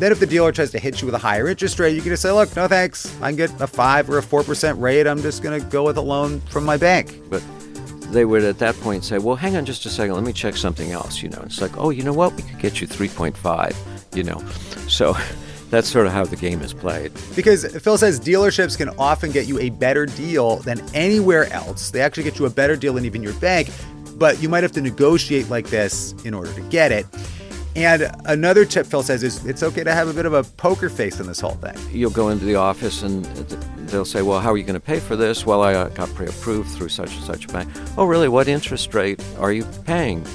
then 0.01 0.13
if 0.13 0.21
the 0.21 0.27
dealer 0.27 0.53
tries 0.53 0.71
to 0.73 0.79
hit 0.79 1.01
you 1.01 1.07
with 1.07 1.15
a 1.15 1.19
higher 1.19 1.49
interest 1.49 1.79
rate, 1.79 1.95
you 1.95 2.01
can 2.01 2.11
just 2.11 2.23
say, 2.23 2.31
look, 2.31 2.55
no 2.55 2.69
thanks. 2.69 3.15
I 3.21 3.31
can 3.31 3.37
get 3.37 3.61
a 3.61 3.67
5 3.67 4.11
or 4.11 4.19
a 4.19 4.23
4% 4.23 4.81
rate. 4.81 5.07
I'm 5.07 5.23
just 5.23 5.43
going 5.43 5.61
to 5.61 5.67
go 5.69 5.85
with 5.85 5.97
a 5.97 6.03
loan 6.03 6.41
from 6.43 6.65
my 6.65 6.77
bank. 6.77 7.21
But 7.29 7.43
they 8.13 8.25
would 8.25 8.45
at 8.45 8.59
that 8.59 8.75
point 8.77 9.05
say, 9.05 9.19
well, 9.19 9.37
hang 9.37 9.57
on 9.57 9.65
just 9.65 9.85
a 9.87 9.91
second. 9.91 10.15
Let 10.15 10.25
me 10.25 10.33
check 10.33 10.57
something 10.57 10.93
else. 10.93 11.23
You 11.23 11.29
know, 11.29 11.43
it's 11.45 11.61
like, 11.61 11.77
oh, 11.77 11.91
you 11.91 12.03
know 12.03 12.13
what? 12.13 12.35
We 12.35 12.43
could 12.43 12.59
get 12.59 12.81
you 12.81 12.87
3.5, 12.87 14.17
you 14.17 14.23
know. 14.23 14.43
So 14.89 15.17
that's 15.71 15.89
sort 15.89 16.07
of 16.07 16.13
how 16.13 16.25
the 16.25 16.37
game 16.37 16.63
is 16.63 16.73
played. 16.73 17.13
Because 17.37 17.67
Phil 17.83 17.99
says 17.99 18.21
dealerships 18.21 18.77
can 18.77 18.91
often 18.99 19.31
get 19.31 19.47
you 19.47 19.59
a 19.59 19.71
better 19.71 20.07
deal 20.07 20.57
than 20.57 20.81
anywhere 20.95 21.53
else. 21.53 21.91
They 21.91 22.01
actually 22.01 22.25
get 22.25 22.39
you 22.39 22.47
a 22.47 22.51
better 22.51 22.77
deal 22.77 22.95
than 22.95 23.05
even 23.05 23.23
your 23.23 23.35
bank, 23.35 23.71
but 24.15 24.43
you 24.43 24.49
might 24.49 24.63
have 24.63 24.73
to 24.73 24.81
negotiate 24.81 25.49
like 25.51 25.69
this 25.69 26.15
in 26.25 26.35
order 26.35 26.53
to 26.55 26.61
get 26.63 26.93
it. 26.93 27.07
And 27.85 28.11
another 28.25 28.65
tip 28.65 28.87
Phil 28.87 29.03
says 29.03 29.23
is 29.23 29.45
it's 29.47 29.63
okay 29.63 29.85
to 29.85 29.95
have 29.95 30.09
a 30.09 30.13
bit 30.13 30.27
of 30.27 30.33
a 30.33 30.43
poker 30.43 30.89
face 30.89 31.21
in 31.21 31.27
this 31.27 31.39
whole 31.41 31.53
thing. 31.53 31.77
You'll 31.93 32.11
go 32.11 32.29
into 32.29 32.45
the 32.45 32.57
office 32.57 33.03
and 33.03 33.25
they'll 33.89 34.05
say, 34.05 34.23
Well, 34.23 34.41
how 34.41 34.53
are 34.53 34.57
you 34.57 34.65
going 34.65 34.75
to 34.75 34.81
pay 34.81 34.99
for 34.99 35.15
this? 35.17 35.47
Well, 35.47 35.63
I 35.63 35.75
uh, 35.75 35.89
got 35.89 36.13
pre 36.15 36.27
approved 36.27 36.71
through 36.71 36.89
such 36.89 37.15
and 37.15 37.25
such 37.25 37.45
a 37.45 37.49
bank. 37.49 37.71
Oh, 37.97 38.05
really? 38.05 38.29
What 38.29 38.49
interest 38.49 38.95
rate 38.95 39.23
are 39.39 39.53
you 39.53 39.65
paying? 39.85 40.27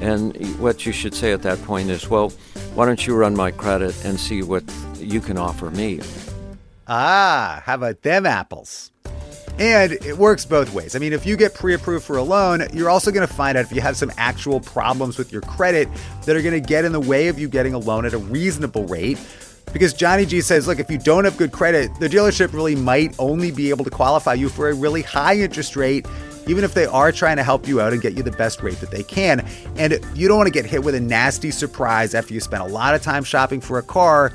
And 0.00 0.34
what 0.58 0.84
you 0.84 0.92
should 0.92 1.14
say 1.14 1.32
at 1.32 1.42
that 1.42 1.62
point 1.62 1.90
is, 1.90 2.08
Well, 2.08 2.30
why 2.74 2.86
don't 2.86 3.06
you 3.06 3.14
run 3.14 3.36
my 3.36 3.50
credit 3.50 4.04
and 4.04 4.18
see 4.18 4.42
what 4.42 4.64
you 4.96 5.20
can 5.20 5.38
offer 5.38 5.70
me? 5.70 6.00
Ah, 6.88 7.62
how 7.64 7.74
about 7.76 8.02
them 8.02 8.26
apples? 8.26 8.90
And 9.58 9.92
it 9.92 10.16
works 10.16 10.46
both 10.46 10.72
ways. 10.72 10.96
I 10.96 10.98
mean, 10.98 11.12
if 11.12 11.26
you 11.26 11.36
get 11.36 11.54
pre 11.54 11.74
approved 11.74 12.04
for 12.04 12.16
a 12.16 12.22
loan, 12.22 12.66
you're 12.72 12.90
also 12.90 13.10
going 13.10 13.26
to 13.26 13.32
find 13.32 13.58
out 13.58 13.64
if 13.64 13.72
you 13.72 13.80
have 13.80 13.96
some 13.96 14.10
actual 14.16 14.60
problems 14.60 15.18
with 15.18 15.32
your 15.32 15.42
credit 15.42 15.88
that 16.24 16.34
are 16.34 16.42
going 16.42 16.60
to 16.60 16.66
get 16.66 16.84
in 16.84 16.92
the 16.92 17.00
way 17.00 17.28
of 17.28 17.38
you 17.38 17.48
getting 17.48 17.74
a 17.74 17.78
loan 17.78 18.06
at 18.06 18.14
a 18.14 18.18
reasonable 18.18 18.86
rate. 18.86 19.18
Because 19.72 19.94
Johnny 19.94 20.26
G 20.26 20.40
says, 20.40 20.66
look, 20.66 20.80
if 20.80 20.90
you 20.90 20.98
don't 20.98 21.24
have 21.24 21.36
good 21.36 21.52
credit, 21.52 21.90
the 22.00 22.08
dealership 22.08 22.52
really 22.52 22.74
might 22.74 23.14
only 23.18 23.50
be 23.50 23.70
able 23.70 23.84
to 23.84 23.90
qualify 23.90 24.34
you 24.34 24.48
for 24.48 24.68
a 24.68 24.74
really 24.74 25.02
high 25.02 25.36
interest 25.36 25.76
rate, 25.76 26.06
even 26.48 26.64
if 26.64 26.74
they 26.74 26.86
are 26.86 27.12
trying 27.12 27.36
to 27.36 27.44
help 27.44 27.68
you 27.68 27.80
out 27.80 27.92
and 27.92 28.02
get 28.02 28.16
you 28.16 28.22
the 28.24 28.32
best 28.32 28.62
rate 28.62 28.80
that 28.80 28.90
they 28.90 29.04
can. 29.04 29.46
And 29.76 30.00
you 30.14 30.26
don't 30.26 30.38
want 30.38 30.48
to 30.48 30.52
get 30.52 30.66
hit 30.66 30.82
with 30.82 30.96
a 30.96 31.00
nasty 31.00 31.52
surprise 31.52 32.14
after 32.14 32.34
you 32.34 32.40
spent 32.40 32.62
a 32.62 32.66
lot 32.66 32.94
of 32.94 33.02
time 33.02 33.22
shopping 33.22 33.60
for 33.60 33.78
a 33.78 33.82
car 33.82 34.32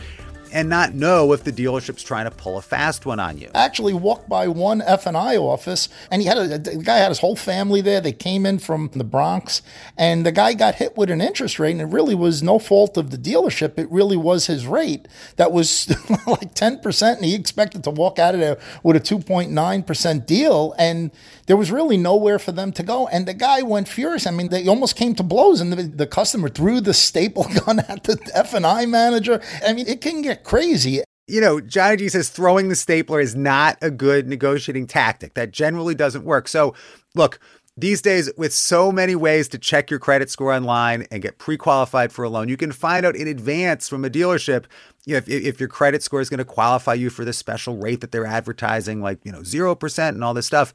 and 0.56 0.70
not 0.70 0.94
know 0.94 1.34
if 1.34 1.44
the 1.44 1.52
dealership's 1.52 2.02
trying 2.02 2.24
to 2.24 2.32
pull 2.32 2.58
a 2.58 2.62
fast 2.62 3.06
one 3.06 3.20
on 3.20 3.38
you. 3.38 3.52
Actually, 3.54 3.94
walked 3.94 4.30
by 4.30 4.48
one 4.48 4.82
F 4.82 5.06
and 5.06 5.18
I 5.18 5.36
office, 5.36 5.90
and 6.10 6.22
he 6.22 6.30
had 6.30 6.38
a, 6.38 6.58
the 6.58 6.78
guy 6.78 6.96
had 6.96 7.10
his 7.10 7.20
whole 7.20 7.36
family 7.36 7.82
there. 7.82 8.00
They 8.00 8.14
came 8.14 8.46
in 8.46 8.60
from 8.60 8.90
the 8.94 9.04
Bronx, 9.04 9.62
and 9.98 10.26
the 10.26 10.32
guy 10.32 10.54
got 10.54 10.76
hit 10.76 10.96
with 10.96 11.12
an 11.12 11.20
interest 11.20 11.60
rate, 11.60 11.74
and 11.74 11.82
it 11.82 11.94
really 11.94 12.16
was 12.16 12.42
no 12.42 12.58
fault 12.58 12.96
of 12.96 13.12
the 13.12 13.18
dealership. 13.18 13.78
It 13.78 13.92
really 13.92 14.16
was 14.16 14.48
his 14.48 14.66
rate 14.66 15.10
that 15.36 15.52
was 15.52 15.94
like 16.28 16.54
ten 16.54 16.80
percent, 16.80 17.18
and 17.18 17.26
he 17.26 17.36
expected 17.36 17.84
to 17.84 17.90
walk 17.90 18.18
out 18.18 18.34
of 18.34 18.40
there 18.40 18.58
with 18.82 18.96
a 18.96 19.02
two 19.02 19.20
point 19.20 19.52
nine 19.52 19.84
percent 19.84 20.26
deal, 20.26 20.74
and 20.80 21.12
there 21.48 21.58
was 21.58 21.70
really 21.70 21.98
nowhere 21.98 22.40
for 22.40 22.54
them 22.54 22.72
to 22.72 22.84
go. 22.84 23.08
And 23.08 23.28
the 23.28 23.34
guy 23.34 23.62
went 23.62 23.90
furious. 23.90 24.26
I 24.26 24.32
mean, 24.32 24.48
they 24.48 24.70
almost 24.70 24.96
came 24.96 25.16
to 25.16 25.24
blows, 25.24 25.60
and 25.60 25.74
the, 25.74 25.84
the 25.84 26.08
customer 26.08 26.48
threw 26.48 26.80
the 26.80 26.94
staple 26.94 27.44
gun 27.66 27.80
at 27.80 28.06
the 28.06 28.18
F 28.34 28.54
and 28.54 28.66
I 28.66 28.86
manager. 28.86 29.42
I 29.68 29.74
mean, 29.74 29.88
it 29.88 30.00
can 30.00 30.22
get 30.22 30.45
crazy. 30.46 31.02
You 31.28 31.42
know, 31.42 31.60
Johnny 31.60 31.98
G 31.98 32.10
says 32.10 32.30
throwing 32.30 32.70
the 32.70 32.76
stapler 32.76 33.20
is 33.20 33.36
not 33.36 33.78
a 33.82 33.90
good 33.90 34.28
negotiating 34.28 34.88
tactic. 34.88 35.34
That 35.34 35.52
generally 35.52 35.96
doesn't 35.96 36.24
work. 36.24 36.48
So, 36.48 36.76
look, 37.16 37.40
these 37.76 38.02
days, 38.02 38.32
with 38.38 38.54
so 38.54 38.92
many 38.92 39.16
ways 39.16 39.50
to 39.50 39.58
check 39.58 39.90
your 39.90 40.00
credit 40.00 40.30
score 40.30 40.54
online 40.54 41.08
and 41.12 41.22
get 41.22 41.40
pre 41.40 41.58
qualified 41.58 42.14
for 42.14 42.24
a 42.24 42.30
loan, 42.30 42.48
you 42.48 42.58
can 42.58 42.72
find 42.72 43.06
out 43.06 43.16
in 43.16 43.28
advance 43.28 43.90
from 43.90 44.06
a 44.06 44.10
dealership 44.10 44.66
you 45.06 45.14
know, 45.14 45.18
if, 45.18 45.30
if 45.30 45.60
your 45.60 45.70
credit 45.70 46.04
score 46.04 46.22
is 46.22 46.30
going 46.30 46.38
to 46.40 46.46
qualify 46.46 46.94
you 46.94 47.10
for 47.10 47.26
the 47.26 47.34
special 47.34 47.78
rate 47.78 48.02
that 48.02 48.12
they're 48.12 48.26
advertising, 48.26 49.02
like, 49.02 49.20
you 49.24 49.32
know, 49.32 49.42
0% 49.42 50.10
and 50.10 50.24
all 50.24 50.34
this 50.34 50.48
stuff. 50.48 50.74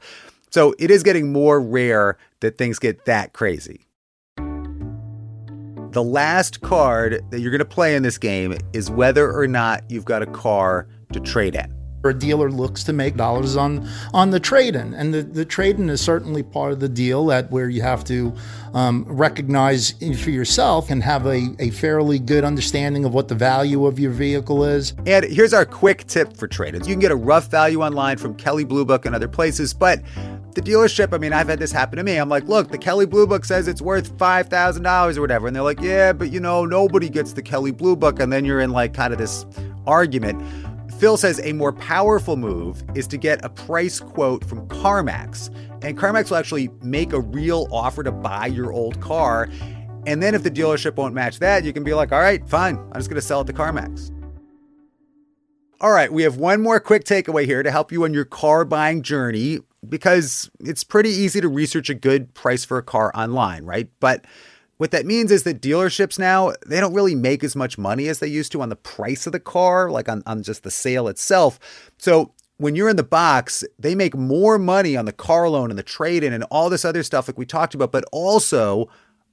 So 0.51 0.73
it 0.79 0.91
is 0.91 1.03
getting 1.03 1.31
more 1.31 1.61
rare 1.61 2.17
that 2.41 2.57
things 2.57 2.79
get 2.79 3.05
that 3.05 3.33
crazy. 3.33 3.87
The 5.91 6.03
last 6.03 6.61
card 6.61 7.21
that 7.31 7.41
you're 7.41 7.51
going 7.51 7.59
to 7.59 7.65
play 7.65 7.95
in 7.95 8.03
this 8.03 8.17
game 8.17 8.57
is 8.71 8.89
whether 8.89 9.29
or 9.37 9.45
not 9.45 9.83
you've 9.89 10.05
got 10.05 10.21
a 10.21 10.25
car 10.25 10.87
to 11.11 11.19
trade 11.19 11.55
in. 11.55 11.75
A 12.03 12.13
dealer 12.13 12.49
looks 12.49 12.83
to 12.85 12.93
make 12.93 13.15
dollars 13.15 13.55
on 13.55 13.87
on 14.11 14.31
the 14.31 14.39
trade-in, 14.39 14.95
and 14.95 15.13
the, 15.13 15.21
the 15.21 15.45
trade-in 15.45 15.87
is 15.87 16.01
certainly 16.01 16.41
part 16.41 16.71
of 16.71 16.79
the 16.79 16.89
deal. 16.89 17.27
That 17.27 17.51
where 17.51 17.69
you 17.69 17.83
have 17.83 18.03
to 18.05 18.33
um, 18.73 19.05
recognize 19.07 19.91
for 19.91 20.31
yourself 20.31 20.89
and 20.89 21.03
have 21.03 21.27
a, 21.27 21.49
a 21.59 21.69
fairly 21.69 22.17
good 22.17 22.43
understanding 22.43 23.05
of 23.05 23.13
what 23.13 23.27
the 23.27 23.35
value 23.35 23.85
of 23.85 23.99
your 23.99 24.09
vehicle 24.09 24.63
is. 24.63 24.95
And 25.05 25.25
here's 25.25 25.53
our 25.53 25.63
quick 25.63 26.07
tip 26.07 26.35
for 26.35 26.47
trade-ins: 26.47 26.87
you 26.87 26.93
can 26.95 27.01
get 27.01 27.11
a 27.11 27.15
rough 27.15 27.51
value 27.51 27.83
online 27.83 28.17
from 28.17 28.33
Kelley 28.33 28.63
Blue 28.63 28.83
Book 28.83 29.05
and 29.05 29.13
other 29.13 29.27
places, 29.27 29.71
but 29.71 30.01
the 30.55 30.61
dealership, 30.61 31.13
I 31.13 31.17
mean, 31.17 31.33
I've 31.33 31.47
had 31.47 31.59
this 31.59 31.71
happen 31.71 31.97
to 31.97 32.03
me. 32.03 32.17
I'm 32.17 32.29
like, 32.29 32.45
look, 32.45 32.69
the 32.69 32.77
Kelley 32.77 33.05
Blue 33.05 33.27
Book 33.27 33.45
says 33.45 33.67
it's 33.67 33.81
worth 33.81 34.17
$5,000 34.17 35.17
or 35.17 35.21
whatever. 35.21 35.47
And 35.47 35.55
they're 35.55 35.63
like, 35.63 35.81
yeah, 35.81 36.13
but 36.13 36.31
you 36.31 36.39
know, 36.39 36.65
nobody 36.65 37.09
gets 37.09 37.33
the 37.33 37.41
Kelley 37.41 37.71
Blue 37.71 37.95
Book. 37.95 38.19
And 38.19 38.31
then 38.31 38.45
you're 38.45 38.61
in 38.61 38.71
like 38.71 38.93
kind 38.93 39.13
of 39.13 39.19
this 39.19 39.45
argument. 39.85 40.41
Phil 40.99 41.17
says 41.17 41.39
a 41.43 41.53
more 41.53 41.73
powerful 41.73 42.37
move 42.37 42.83
is 42.93 43.07
to 43.07 43.17
get 43.17 43.43
a 43.43 43.49
price 43.49 43.99
quote 43.99 44.45
from 44.45 44.67
CarMax. 44.67 45.49
And 45.83 45.97
CarMax 45.97 46.29
will 46.29 46.37
actually 46.37 46.69
make 46.83 47.13
a 47.13 47.19
real 47.19 47.67
offer 47.71 48.03
to 48.03 48.11
buy 48.11 48.45
your 48.45 48.71
old 48.71 48.99
car. 49.01 49.49
And 50.05 50.21
then 50.21 50.35
if 50.35 50.43
the 50.43 50.51
dealership 50.51 50.95
won't 50.95 51.13
match 51.13 51.39
that, 51.39 51.63
you 51.63 51.73
can 51.73 51.83
be 51.83 51.93
like, 51.93 52.11
all 52.11 52.19
right, 52.19 52.47
fine, 52.47 52.77
I'm 52.77 52.99
just 52.99 53.09
going 53.09 53.19
to 53.19 53.25
sell 53.25 53.41
it 53.41 53.47
to 53.47 53.53
CarMax. 53.53 54.11
All 55.79 55.91
right, 55.91 56.13
we 56.13 56.21
have 56.21 56.37
one 56.37 56.61
more 56.61 56.79
quick 56.79 57.03
takeaway 57.03 57.45
here 57.45 57.63
to 57.63 57.71
help 57.71 57.91
you 57.91 58.03
on 58.03 58.13
your 58.13 58.25
car 58.25 58.63
buying 58.63 59.01
journey 59.01 59.61
because 59.87 60.49
it's 60.59 60.83
pretty 60.83 61.09
easy 61.09 61.41
to 61.41 61.47
research 61.47 61.89
a 61.89 61.93
good 61.93 62.33
price 62.33 62.65
for 62.65 62.77
a 62.77 62.83
car 62.83 63.11
online, 63.15 63.65
right? 63.65 63.89
But 63.99 64.25
what 64.77 64.91
that 64.91 65.05
means 65.05 65.31
is 65.31 65.43
that 65.43 65.61
dealerships 65.61 66.17
now, 66.17 66.53
they 66.65 66.79
don't 66.79 66.93
really 66.93 67.15
make 67.15 67.43
as 67.43 67.55
much 67.55 67.77
money 67.77 68.07
as 68.07 68.19
they 68.19 68.27
used 68.27 68.51
to 68.53 68.61
on 68.61 68.69
the 68.69 68.75
price 68.75 69.25
of 69.25 69.31
the 69.31 69.39
car, 69.39 69.91
like 69.91 70.09
on, 70.09 70.23
on 70.25 70.43
just 70.43 70.63
the 70.63 70.71
sale 70.71 71.07
itself. 71.07 71.59
So 71.97 72.33
when 72.57 72.75
you're 72.75 72.89
in 72.89 72.95
the 72.95 73.03
box, 73.03 73.63
they 73.79 73.95
make 73.95 74.15
more 74.15 74.59
money 74.59 74.95
on 74.95 75.05
the 75.05 75.11
car 75.11 75.49
loan 75.49 75.69
and 75.71 75.79
the 75.79 75.83
trade 75.83 76.23
in 76.23 76.33
and 76.33 76.43
all 76.45 76.69
this 76.69 76.85
other 76.85 77.03
stuff 77.03 77.27
like 77.27 77.37
we 77.37 77.45
talked 77.45 77.73
about, 77.73 77.91
but 77.91 78.05
also 78.11 78.87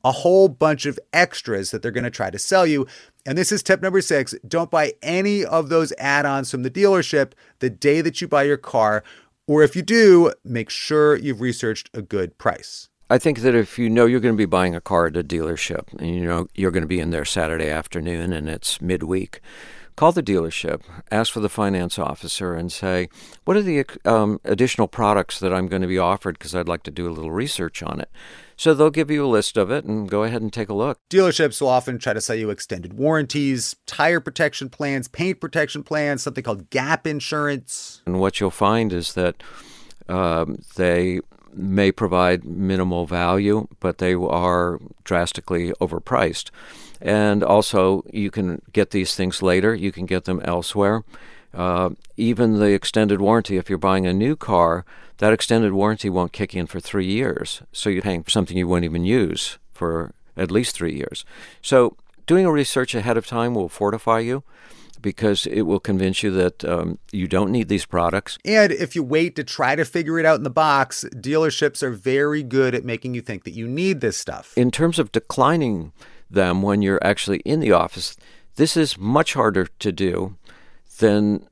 a 0.05 0.13
whole 0.13 0.49
bunch 0.49 0.87
of 0.87 0.99
extras 1.13 1.71
that 1.71 1.83
they're 1.83 1.91
going 1.91 2.05
to 2.05 2.11
try 2.11 2.31
to 2.31 2.39
sell 2.39 2.67
you. 2.67 2.87
And 3.27 3.37
this 3.37 3.53
is 3.53 3.63
tip 3.63 3.83
number 3.83 4.01
six 4.01 4.35
don't 4.47 4.71
buy 4.71 4.95
any 5.03 5.45
of 5.45 5.69
those 5.69 5.93
add 5.99 6.25
ons 6.25 6.51
from 6.51 6.63
the 6.63 6.71
dealership 6.71 7.33
the 7.59 7.71
day 7.71 8.01
that 8.01 8.21
you 8.21 8.29
buy 8.29 8.45
your 8.45 8.57
car. 8.57 9.05
Or 9.49 9.63
if 9.63 9.75
you 9.75 9.81
do, 9.81 10.33
make 10.45 10.69
sure 10.69 11.17
you've 11.17 11.41
researched 11.41 11.89
a 11.95 12.03
good 12.03 12.37
price. 12.37 12.91
I 13.09 13.17
think 13.17 13.41
that 13.41 13.55
if 13.55 13.79
you 13.79 13.89
know 13.89 14.05
you're 14.05 14.21
going 14.21 14.35
to 14.35 14.39
be 14.39 14.45
buying 14.45 14.75
a 14.75 14.81
car 14.83 15.07
at 15.07 15.17
a 15.17 15.25
dealership 15.25 15.91
and 15.99 16.15
you 16.15 16.23
know 16.23 16.49
you're 16.55 16.71
going 16.71 16.83
to 16.83 16.87
be 16.87 17.01
in 17.01 17.11
there 17.11 17.25
Saturday 17.25 17.71
afternoon 17.71 18.35
and 18.35 18.47
it's 18.47 18.83
midweek, 18.83 19.41
call 19.97 20.13
the 20.13 20.23
dealership, 20.23 20.83
ask 21.11 21.33
for 21.33 21.41
the 21.41 21.49
finance 21.49 21.99
officer, 21.99 22.55
and 22.55 22.71
say, 22.71 23.09
What 23.47 23.57
are 23.57 23.63
the 23.63 23.87
um, 24.05 24.39
additional 24.45 24.87
products 24.87 25.41
that 25.41 25.55
I'm 25.55 25.67
going 25.67 25.81
to 25.81 25.89
be 25.89 25.99
offered? 25.99 26.39
Because 26.39 26.55
I'd 26.55 26.69
like 26.69 26.83
to 26.83 26.91
do 26.91 27.09
a 27.09 27.11
little 27.11 27.33
research 27.33 27.83
on 27.83 28.01
it. 28.01 28.11
So 28.59 28.75
they'll 28.75 28.91
give 28.91 29.09
you 29.09 29.25
a 29.25 29.29
list 29.29 29.57
of 29.57 29.71
it 29.71 29.85
and 29.85 30.11
go 30.11 30.25
ahead 30.25 30.43
and 30.43 30.53
take 30.53 30.69
a 30.69 30.75
look. 30.75 30.99
Dealerships 31.09 31.61
will 31.61 31.69
often 31.69 31.99
try 31.99 32.13
to 32.13 32.21
sell 32.21 32.35
you 32.35 32.51
extended 32.51 32.95
warranties, 32.95 33.77
tire 33.87 34.19
protection 34.19 34.69
plans, 34.69 35.07
paint 35.07 35.41
protection 35.41 35.85
plans, 35.85 36.23
something 36.23 36.43
called 36.43 36.69
gap 36.71 37.07
insurance. 37.07 38.03
And 38.05 38.19
what 38.19 38.41
you'll 38.41 38.51
find 38.51 38.93
is 38.93 39.15
that 39.15 39.45
um, 40.09 40.59
they 40.75 41.21
may 41.55 41.93
provide 41.93 42.45
minimal 42.45 43.07
value, 43.07 43.69
but 43.79 43.99
they 43.99 44.15
are 44.15 44.81
drastically 45.05 45.71
overpriced. 45.81 46.51
And 47.01 47.45
also, 47.45 48.03
you 48.13 48.33
can 48.33 48.61
get 48.73 48.91
these 48.91 49.15
things 49.15 49.41
later, 49.41 49.73
you 49.73 49.93
can 49.93 50.05
get 50.05 50.25
them 50.25 50.41
elsewhere. 50.45 51.05
Uh, 51.55 51.91
even 52.17 52.59
the 52.59 52.73
extended 52.73 53.21
warranty, 53.21 53.57
if 53.57 53.69
you're 53.69 53.79
buying 53.79 54.07
a 54.07 54.13
new 54.13 54.37
car, 54.37 54.85
that 55.19 55.33
extended 55.33 55.73
warranty 55.73 56.09
won't 56.09 56.33
kick 56.33 56.55
in 56.55 56.67
for 56.67 56.81
three 56.81 57.07
years. 57.07 57.63
So 57.73 57.91
you're 57.91 58.03
paying 58.03 58.23
for 58.23 58.31
something 58.31 58.57
you 58.57 58.69
won't 58.69 58.85
even 58.85 59.05
use 59.05 59.59
for 59.73 60.13
at 60.37 60.51
least 60.51 60.77
three 60.77 60.95
years. 60.95 61.25
So 61.63 61.97
doing 62.27 62.47
a 62.47 62.53
research 62.53 62.95
ahead 62.95 63.17
of 63.17 63.27
time 63.27 63.55
will 63.55 63.69
fortify 63.69 64.21
you 64.21 64.45
because 65.01 65.47
it 65.47 65.63
will 65.63 65.81
convince 65.81 66.23
you 66.23 66.31
that 66.33 66.65
um, 66.65 66.99
you 67.13 67.27
don't 67.27 67.51
need 67.51 67.69
these 67.69 67.87
products. 67.87 68.39
And 68.45 68.73
if 68.73 68.95
you 68.95 69.03
wait 69.03 69.37
to 69.37 69.45
try 69.45 69.77
to 69.77 69.85
figure 69.85 70.19
it 70.19 70.27
out 70.27 70.37
in 70.37 70.43
the 70.43 70.51
box, 70.51 71.05
dealerships 71.15 71.83
are 71.83 71.91
very 71.91 72.43
good 72.43 72.75
at 72.75 72.85
making 72.85 73.15
you 73.15 73.21
think 73.21 73.45
that 73.45 73.53
you 73.53 73.69
need 73.69 74.01
this 74.01 74.17
stuff. 74.17 74.57
In 74.57 74.71
terms 74.71 74.99
of 74.99 75.13
declining 75.13 75.93
them 76.31 76.63
when 76.63 76.83
you're 76.83 77.05
actually 77.05 77.39
in 77.39 77.61
the 77.61 77.73
office, 77.73 78.17
this 78.57 78.77
is 78.77 78.99
much 78.99 79.35
harder 79.35 79.67
to 79.79 79.93
do 79.93 80.37
than 80.99 81.47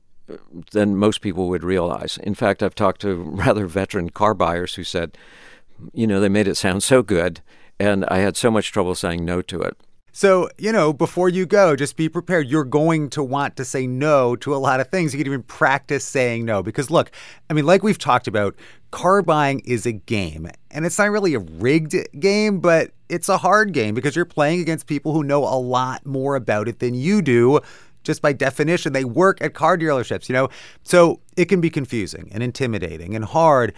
than 0.71 0.97
most 0.97 1.21
people 1.21 1.47
would 1.49 1.63
realize. 1.63 2.17
In 2.17 2.35
fact, 2.35 2.61
I've 2.61 2.75
talked 2.75 3.01
to 3.01 3.15
rather 3.15 3.65
veteran 3.65 4.09
car 4.09 4.33
buyers 4.33 4.75
who 4.75 4.83
said, 4.83 5.17
you 5.93 6.07
know, 6.07 6.19
they 6.19 6.29
made 6.29 6.47
it 6.47 6.55
sound 6.55 6.83
so 6.83 7.01
good, 7.01 7.41
and 7.79 8.05
I 8.05 8.17
had 8.19 8.35
so 8.35 8.51
much 8.51 8.71
trouble 8.71 8.95
saying 8.95 9.23
no 9.23 9.41
to 9.43 9.61
it. 9.61 9.77
So, 10.17 10.49
you 10.57 10.71
know, 10.71 10.93
before 10.93 11.29
you 11.29 11.45
go, 11.45 11.75
just 11.75 11.95
be 11.95 12.09
prepared. 12.09 12.47
You're 12.47 12.63
going 12.63 13.11
to 13.11 13.21
want 13.21 13.55
to 13.57 13.63
say 13.63 13.85
no 13.85 14.35
to 14.37 14.55
a 14.55 14.57
lot 14.57 14.79
of 14.79 14.87
things. 14.87 15.13
You 15.13 15.19
can 15.19 15.27
even 15.27 15.43
practice 15.43 16.03
saying 16.03 16.43
no. 16.43 16.63
Because, 16.63 16.89
look, 16.89 17.11
I 17.51 17.53
mean, 17.53 17.67
like 17.67 17.83
we've 17.83 17.99
talked 17.99 18.27
about, 18.27 18.55
car 18.89 19.21
buying 19.21 19.59
is 19.59 19.85
a 19.85 19.91
game. 19.91 20.49
And 20.71 20.87
it's 20.87 20.97
not 20.97 21.11
really 21.11 21.35
a 21.35 21.39
rigged 21.39 21.95
game, 22.19 22.61
but 22.61 22.93
it's 23.09 23.29
a 23.29 23.37
hard 23.37 23.73
game 23.73 23.93
because 23.93 24.15
you're 24.15 24.25
playing 24.25 24.59
against 24.59 24.87
people 24.87 25.13
who 25.13 25.23
know 25.23 25.43
a 25.43 25.53
lot 25.53 26.03
more 26.03 26.35
about 26.35 26.67
it 26.67 26.79
than 26.79 26.95
you 26.95 27.21
do. 27.21 27.59
Just 28.07 28.21
by 28.21 28.31
definition, 28.31 28.93
they 28.93 29.03
work 29.03 29.41
at 29.41 29.53
car 29.53 29.77
dealerships, 29.77 30.29
you 30.29 30.33
know? 30.33 30.47
So 30.83 31.19
it 31.35 31.45
can 31.45 31.59
be 31.59 31.69
confusing 31.69 32.29
and 32.31 32.41
intimidating 32.41 33.13
and 33.15 33.25
hard. 33.25 33.73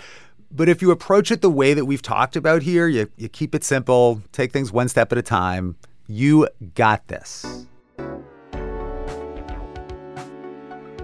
But 0.52 0.70
if 0.70 0.84
you 0.84 0.92
approach 0.92 1.32
it 1.32 1.42
the 1.42 1.50
way 1.50 1.74
that 1.74 1.86
we've 1.86 2.04
talked 2.04 2.36
about 2.36 2.62
here, 2.62 2.88
you, 2.88 3.10
you 3.18 3.28
keep 3.28 3.56
it 3.56 3.64
simple, 3.64 4.22
take 4.32 4.52
things 4.52 4.72
one 4.72 4.88
step 4.88 5.12
at 5.12 5.18
a 5.18 5.24
time, 5.24 5.78
you 6.08 6.48
got 6.76 7.08
this. 7.08 7.66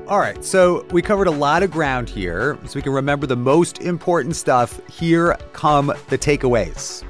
All 0.07 0.19
right, 0.19 0.45
so 0.45 0.85
we 0.91 1.01
covered 1.01 1.25
a 1.25 1.31
lot 1.31 1.63
of 1.63 1.71
ground 1.71 2.07
here, 2.07 2.59
so 2.67 2.75
we 2.75 2.83
can 2.83 2.91
remember 2.91 3.25
the 3.25 3.35
most 3.35 3.79
important 3.79 4.35
stuff. 4.35 4.79
Here 4.88 5.35
come 5.51 5.88
the 6.09 6.17
takeaways. 6.19 7.03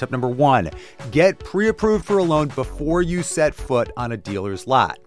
Tip 0.00 0.10
number 0.10 0.28
one 0.28 0.70
get 1.10 1.38
pre 1.38 1.68
approved 1.68 2.06
for 2.06 2.16
a 2.16 2.22
loan 2.22 2.48
before 2.48 3.02
you 3.02 3.22
set 3.22 3.54
foot 3.54 3.90
on 3.98 4.12
a 4.12 4.16
dealer's 4.16 4.66
lot. 4.66 4.98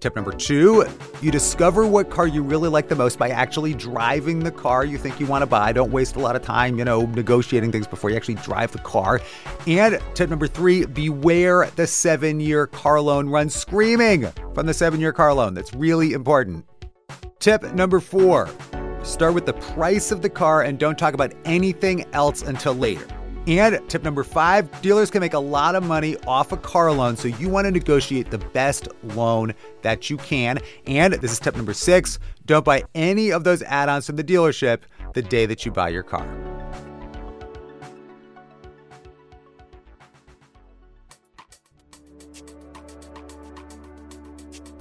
Tip 0.00 0.16
number 0.16 0.32
two, 0.32 0.84
you 1.22 1.30
discover 1.30 1.86
what 1.86 2.10
car 2.10 2.26
you 2.26 2.42
really 2.42 2.68
like 2.68 2.88
the 2.88 2.94
most 2.94 3.18
by 3.18 3.30
actually 3.30 3.72
driving 3.72 4.40
the 4.40 4.50
car 4.50 4.84
you 4.84 4.98
think 4.98 5.18
you 5.18 5.24
want 5.24 5.40
to 5.40 5.46
buy. 5.46 5.72
Don't 5.72 5.90
waste 5.90 6.16
a 6.16 6.18
lot 6.18 6.36
of 6.36 6.42
time, 6.42 6.78
you 6.78 6.84
know, 6.84 7.06
negotiating 7.06 7.72
things 7.72 7.86
before 7.86 8.10
you 8.10 8.16
actually 8.16 8.34
drive 8.34 8.70
the 8.70 8.80
car. 8.80 9.22
And 9.66 9.98
tip 10.12 10.28
number 10.28 10.46
three, 10.46 10.84
beware 10.84 11.70
the 11.76 11.86
seven 11.86 12.38
year 12.38 12.66
car 12.66 13.00
loan 13.00 13.30
run 13.30 13.48
screaming 13.48 14.26
from 14.52 14.66
the 14.66 14.74
seven 14.74 15.00
year 15.00 15.14
car 15.14 15.32
loan. 15.32 15.54
That's 15.54 15.72
really 15.72 16.12
important. 16.12 16.66
Tip 17.38 17.72
number 17.72 17.98
four, 17.98 18.50
start 19.02 19.32
with 19.32 19.46
the 19.46 19.54
price 19.54 20.12
of 20.12 20.20
the 20.20 20.28
car 20.28 20.64
and 20.64 20.78
don't 20.78 20.98
talk 20.98 21.14
about 21.14 21.32
anything 21.46 22.04
else 22.12 22.42
until 22.42 22.74
later. 22.74 23.06
And 23.48 23.80
tip 23.88 24.02
number 24.02 24.24
five 24.24 24.82
dealers 24.82 25.10
can 25.10 25.20
make 25.20 25.32
a 25.32 25.38
lot 25.38 25.74
of 25.74 25.82
money 25.82 26.18
off 26.26 26.52
a 26.52 26.58
car 26.58 26.92
loan, 26.92 27.16
so 27.16 27.28
you 27.28 27.48
want 27.48 27.64
to 27.64 27.70
negotiate 27.70 28.30
the 28.30 28.36
best 28.36 28.88
loan 29.02 29.54
that 29.80 30.10
you 30.10 30.18
can. 30.18 30.58
And 30.86 31.14
this 31.14 31.32
is 31.32 31.40
tip 31.40 31.56
number 31.56 31.72
six 31.72 32.18
don't 32.44 32.64
buy 32.64 32.84
any 32.94 33.32
of 33.32 33.44
those 33.44 33.62
add 33.62 33.88
ons 33.88 34.06
from 34.06 34.16
the 34.16 34.24
dealership 34.24 34.80
the 35.14 35.22
day 35.22 35.46
that 35.46 35.64
you 35.64 35.72
buy 35.72 35.88
your 35.88 36.02
car. 36.02 36.57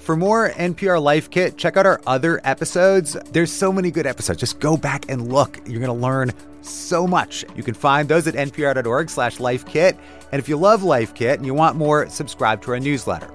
For 0.07 0.15
more 0.15 0.51
NPR 0.51 1.03
Life 1.03 1.29
Kit, 1.29 1.57
check 1.57 1.75
out 1.75 1.85
our 1.85 1.99
other 2.07 2.39
episodes. 2.45 3.17
There's 3.33 3.51
so 3.51 3.73
many 3.73 3.91
good 3.91 4.07
episodes. 4.07 4.39
Just 4.39 4.61
go 4.61 4.77
back 4.77 5.11
and 5.11 5.33
look. 5.33 5.57
You're 5.67 5.81
going 5.81 5.93
to 5.93 6.01
learn 6.01 6.31
so 6.61 7.05
much. 7.05 7.43
You 7.57 7.63
can 7.63 7.73
find 7.73 8.07
those 8.07 8.25
at 8.25 8.33
npr.org 8.33 9.09
slash 9.09 9.39
lifekit. 9.39 9.97
And 10.31 10.39
if 10.39 10.47
you 10.47 10.55
love 10.55 10.81
Life 10.81 11.13
Kit 11.13 11.39
and 11.39 11.45
you 11.45 11.53
want 11.53 11.75
more, 11.75 12.07
subscribe 12.07 12.61
to 12.61 12.71
our 12.71 12.79
newsletter. 12.79 13.29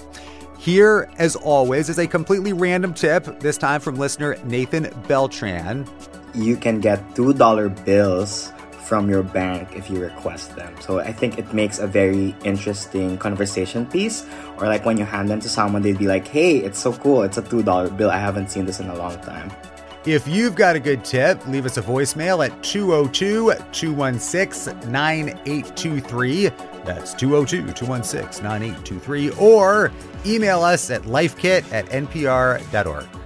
Here, 0.59 1.11
as 1.19 1.37
always, 1.37 1.91
is 1.91 1.99
a 1.99 2.07
completely 2.07 2.55
random 2.55 2.95
tip, 2.95 3.39
this 3.39 3.59
time 3.59 3.83
from 3.83 3.97
listener 3.97 4.39
Nathan 4.45 4.85
Beltran. 5.07 5.87
You 6.35 6.57
can 6.57 6.81
get 6.81 7.07
$2 7.15 7.85
bills 7.85 8.51
from 8.93 9.09
your 9.09 9.23
bank 9.23 9.75
if 9.75 9.89
you 9.89 9.99
request 9.99 10.55
them. 10.55 10.71
So 10.83 10.99
I 10.99 11.15
think 11.15 11.39
it 11.39 11.55
makes 11.55 11.79
a 11.79 11.87
very 11.87 12.37
interesting 12.45 13.17
conversation 13.17 13.87
piece. 13.87 14.27
Or 14.59 14.67
like 14.67 14.85
when 14.85 14.99
you 14.99 15.07
hand 15.07 15.31
them 15.31 15.41
to 15.41 15.49
someone, 15.49 15.81
they'd 15.81 15.97
be 15.97 16.07
like, 16.07 16.29
hey, 16.29 16.59
it's 16.59 16.79
so 16.79 16.93
cool. 16.93 17.23
It's 17.23 17.39
a 17.39 17.43
$2 17.43 17.97
bill. 17.97 18.11
I 18.11 18.19
haven't 18.19 18.51
seen 18.51 18.67
this 18.67 18.81
in 18.81 18.91
a 18.91 18.95
long 18.95 19.19
time. 19.23 19.51
If 20.05 20.29
you've 20.29 20.55
got 20.55 20.77
a 20.77 20.79
good 20.79 21.07
tip, 21.07 21.41
leave 21.47 21.65
us 21.65 21.79
a 21.79 21.83
voicemail 21.83 22.47
at 22.47 22.63
202 22.63 23.55
216 23.73 24.93
9823. 24.93 26.51
That's 26.85 27.15
202 27.15 27.73
216 27.73 28.45
9823. 28.45 29.31
Or 29.41 29.91
email 30.27 30.63
us 30.63 30.91
at 30.91 31.01
lifekit 31.05 31.65
at 31.73 31.87
npr.org. 31.87 33.22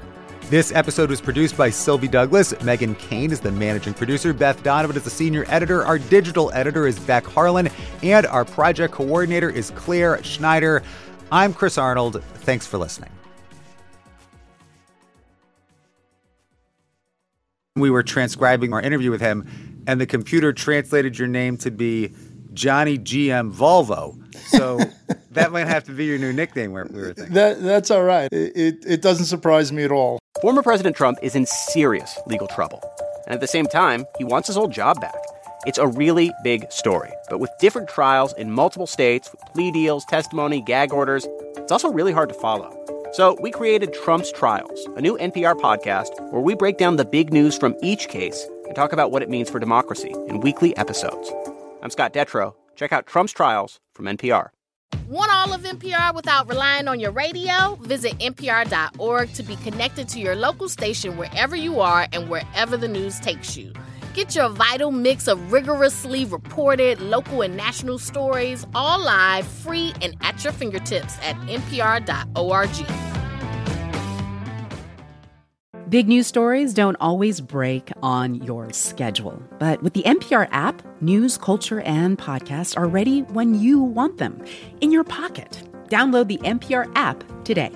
This 0.49 0.71
episode 0.71 1.11
was 1.11 1.21
produced 1.21 1.57
by 1.57 1.71
Sylvie 1.71 2.07
Douglas. 2.07 2.55
Megan 2.63 2.95
Kane 2.95 3.33
is 3.33 3.41
the 3.41 3.51
managing 3.51 3.95
producer. 3.95 4.33
Beth 4.33 4.63
Donovan 4.63 4.97
is 4.97 5.03
the 5.03 5.11
senior 5.11 5.45
editor. 5.49 5.85
Our 5.85 5.99
digital 5.99 6.53
editor 6.53 6.87
is 6.87 7.01
Beck 7.01 7.27
Harlan. 7.27 7.69
And 8.05 8.27
our 8.27 8.45
project 8.45 8.95
coordinator 8.95 9.51
is 9.51 9.73
Claire 9.73 10.23
Schneider. 10.23 10.85
I'm 11.33 11.53
Chris 11.53 11.79
Arnold. 11.79 12.23
Thanks 12.23 12.65
for 12.65 12.79
listening. 12.79 13.11
We 17.75 17.91
were 17.91 18.05
transcribing 18.05 18.73
our 18.73 18.81
interview 18.81 19.11
with 19.11 19.21
him, 19.21 19.83
and 19.89 20.01
the 20.01 20.07
computer 20.07 20.53
translated 20.53 21.19
your 21.19 21.27
name 21.27 21.57
to 21.59 21.73
be 21.73 22.15
Johnny 22.55 22.99
GM 22.99 23.53
Volvo. 23.53 24.17
So 24.51 24.79
that 25.33 25.51
might 25.51 25.67
have 25.67 25.83
to 25.85 25.93
be 25.93 26.05
your 26.05 26.19
new 26.19 26.33
nickname. 26.33 26.71
We 26.71 26.83
were 26.83 27.15
thinking. 27.15 27.35
That, 27.35 27.61
that's 27.61 27.91
all 27.91 28.05
right. 28.05 28.29
It, 28.33 28.57
it, 28.57 28.85
it 28.87 29.03
doesn't 29.03 29.27
surprise 29.27 29.73
me 29.73 29.83
at 29.83 29.91
all. 29.91 30.21
Former 30.43 30.63
President 30.63 30.95
Trump 30.95 31.19
is 31.23 31.35
in 31.35 31.47
serious 31.47 32.19
legal 32.27 32.47
trouble. 32.47 32.83
And 33.25 33.35
at 33.35 33.41
the 33.41 33.47
same 33.47 33.65
time, 33.65 34.05
he 34.19 34.25
wants 34.25 34.49
his 34.49 34.59
old 34.59 34.71
job 34.71 35.01
back. 35.01 35.17
It's 35.67 35.79
a 35.79 35.87
really 35.87 36.31
big 36.45 36.71
story, 36.71 37.11
but 37.31 37.41
with 37.41 37.51
different 37.59 37.89
trials 37.89 38.35
in 38.35 38.51
multiple 38.51 38.87
states, 38.87 39.33
with 39.33 39.41
plea 39.55 39.71
deals, 39.71 40.05
testimony, 40.05 40.61
gag 40.61 40.93
orders, 40.93 41.27
it's 41.57 41.73
also 41.73 41.91
really 41.91 42.13
hard 42.13 42.29
to 42.29 42.35
follow. 42.35 42.71
So 43.13 43.39
we 43.41 43.51
created 43.51 43.95
Trump's 43.95 44.31
Trials, 44.31 44.87
a 44.95 45.01
new 45.01 45.17
NPR 45.17 45.59
podcast 45.59 46.21
where 46.31 46.43
we 46.43 46.55
break 46.55 46.77
down 46.77 46.97
the 46.97 47.07
big 47.07 47.33
news 47.33 47.57
from 47.57 47.75
each 47.83 48.09
case 48.09 48.47
and 48.67 48.77
talk 48.77 48.93
about 48.93 49.11
what 49.11 49.23
it 49.23 49.31
means 49.31 49.49
for 49.49 49.59
democracy 49.59 50.15
in 50.29 50.41
weekly 50.41 50.77
episodes. 50.77 51.33
I'm 51.83 51.91
Scott 51.91 52.13
Detrow. 52.13 52.53
Check 52.75 52.93
out 52.93 53.07
Trump's 53.07 53.33
Trials 53.33 53.81
from 53.95 54.05
NPR. 54.05 54.51
Want 55.09 55.33
all 55.33 55.53
of 55.53 55.63
NPR 55.63 56.15
without 56.15 56.49
relying 56.49 56.89
on 56.89 56.99
your 56.99 57.13
radio? 57.13 57.77
Visit 57.77 58.19
npr.org 58.19 59.33
to 59.35 59.43
be 59.45 59.55
connected 59.57 60.09
to 60.09 60.21
your 60.21 60.35
local 60.35 60.69
station 60.69 61.17
wherever 61.17 61.55
you 61.55 61.79
are 61.81 62.09
and 62.13 62.29
wherever 62.29 62.77
the 62.77 62.89
news 62.89 63.21
takes 63.21 63.57
you. 63.57 63.73
Get 64.15 64.35
your 64.35 64.49
vital 64.49 64.91
mix 64.91 65.29
of 65.29 65.53
rigorously 65.53 66.25
reported 66.25 67.01
local 67.01 67.43
and 67.43 67.57
national 67.57 68.01
stories 68.01 68.67
all 68.75 68.99
live, 68.99 69.47
free, 69.47 69.93
and 70.03 70.17
at 70.23 70.43
your 70.43 70.53
fingertips 70.53 71.19
at 71.23 71.37
npr.org. 71.43 73.16
Big 75.97 76.09
news 76.09 76.27
stories 76.27 76.75
don't 76.75 76.99
always 77.01 77.41
break 77.41 77.91
on 78.03 78.35
your 78.35 78.71
schedule. 78.71 79.43
But 79.59 79.83
with 79.83 79.95
the 79.95 80.03
NPR 80.03 80.47
app, 80.51 80.83
news, 81.01 81.39
culture, 81.39 81.81
and 81.81 82.19
podcasts 82.19 82.77
are 82.77 82.87
ready 82.87 83.23
when 83.23 83.59
you 83.59 83.81
want 83.81 84.19
them 84.19 84.45
in 84.83 84.93
your 84.93 85.05
pocket. 85.05 85.63
Download 85.89 86.29
the 86.29 86.37
NPR 86.45 86.93
app 86.97 87.25
today. 87.45 87.73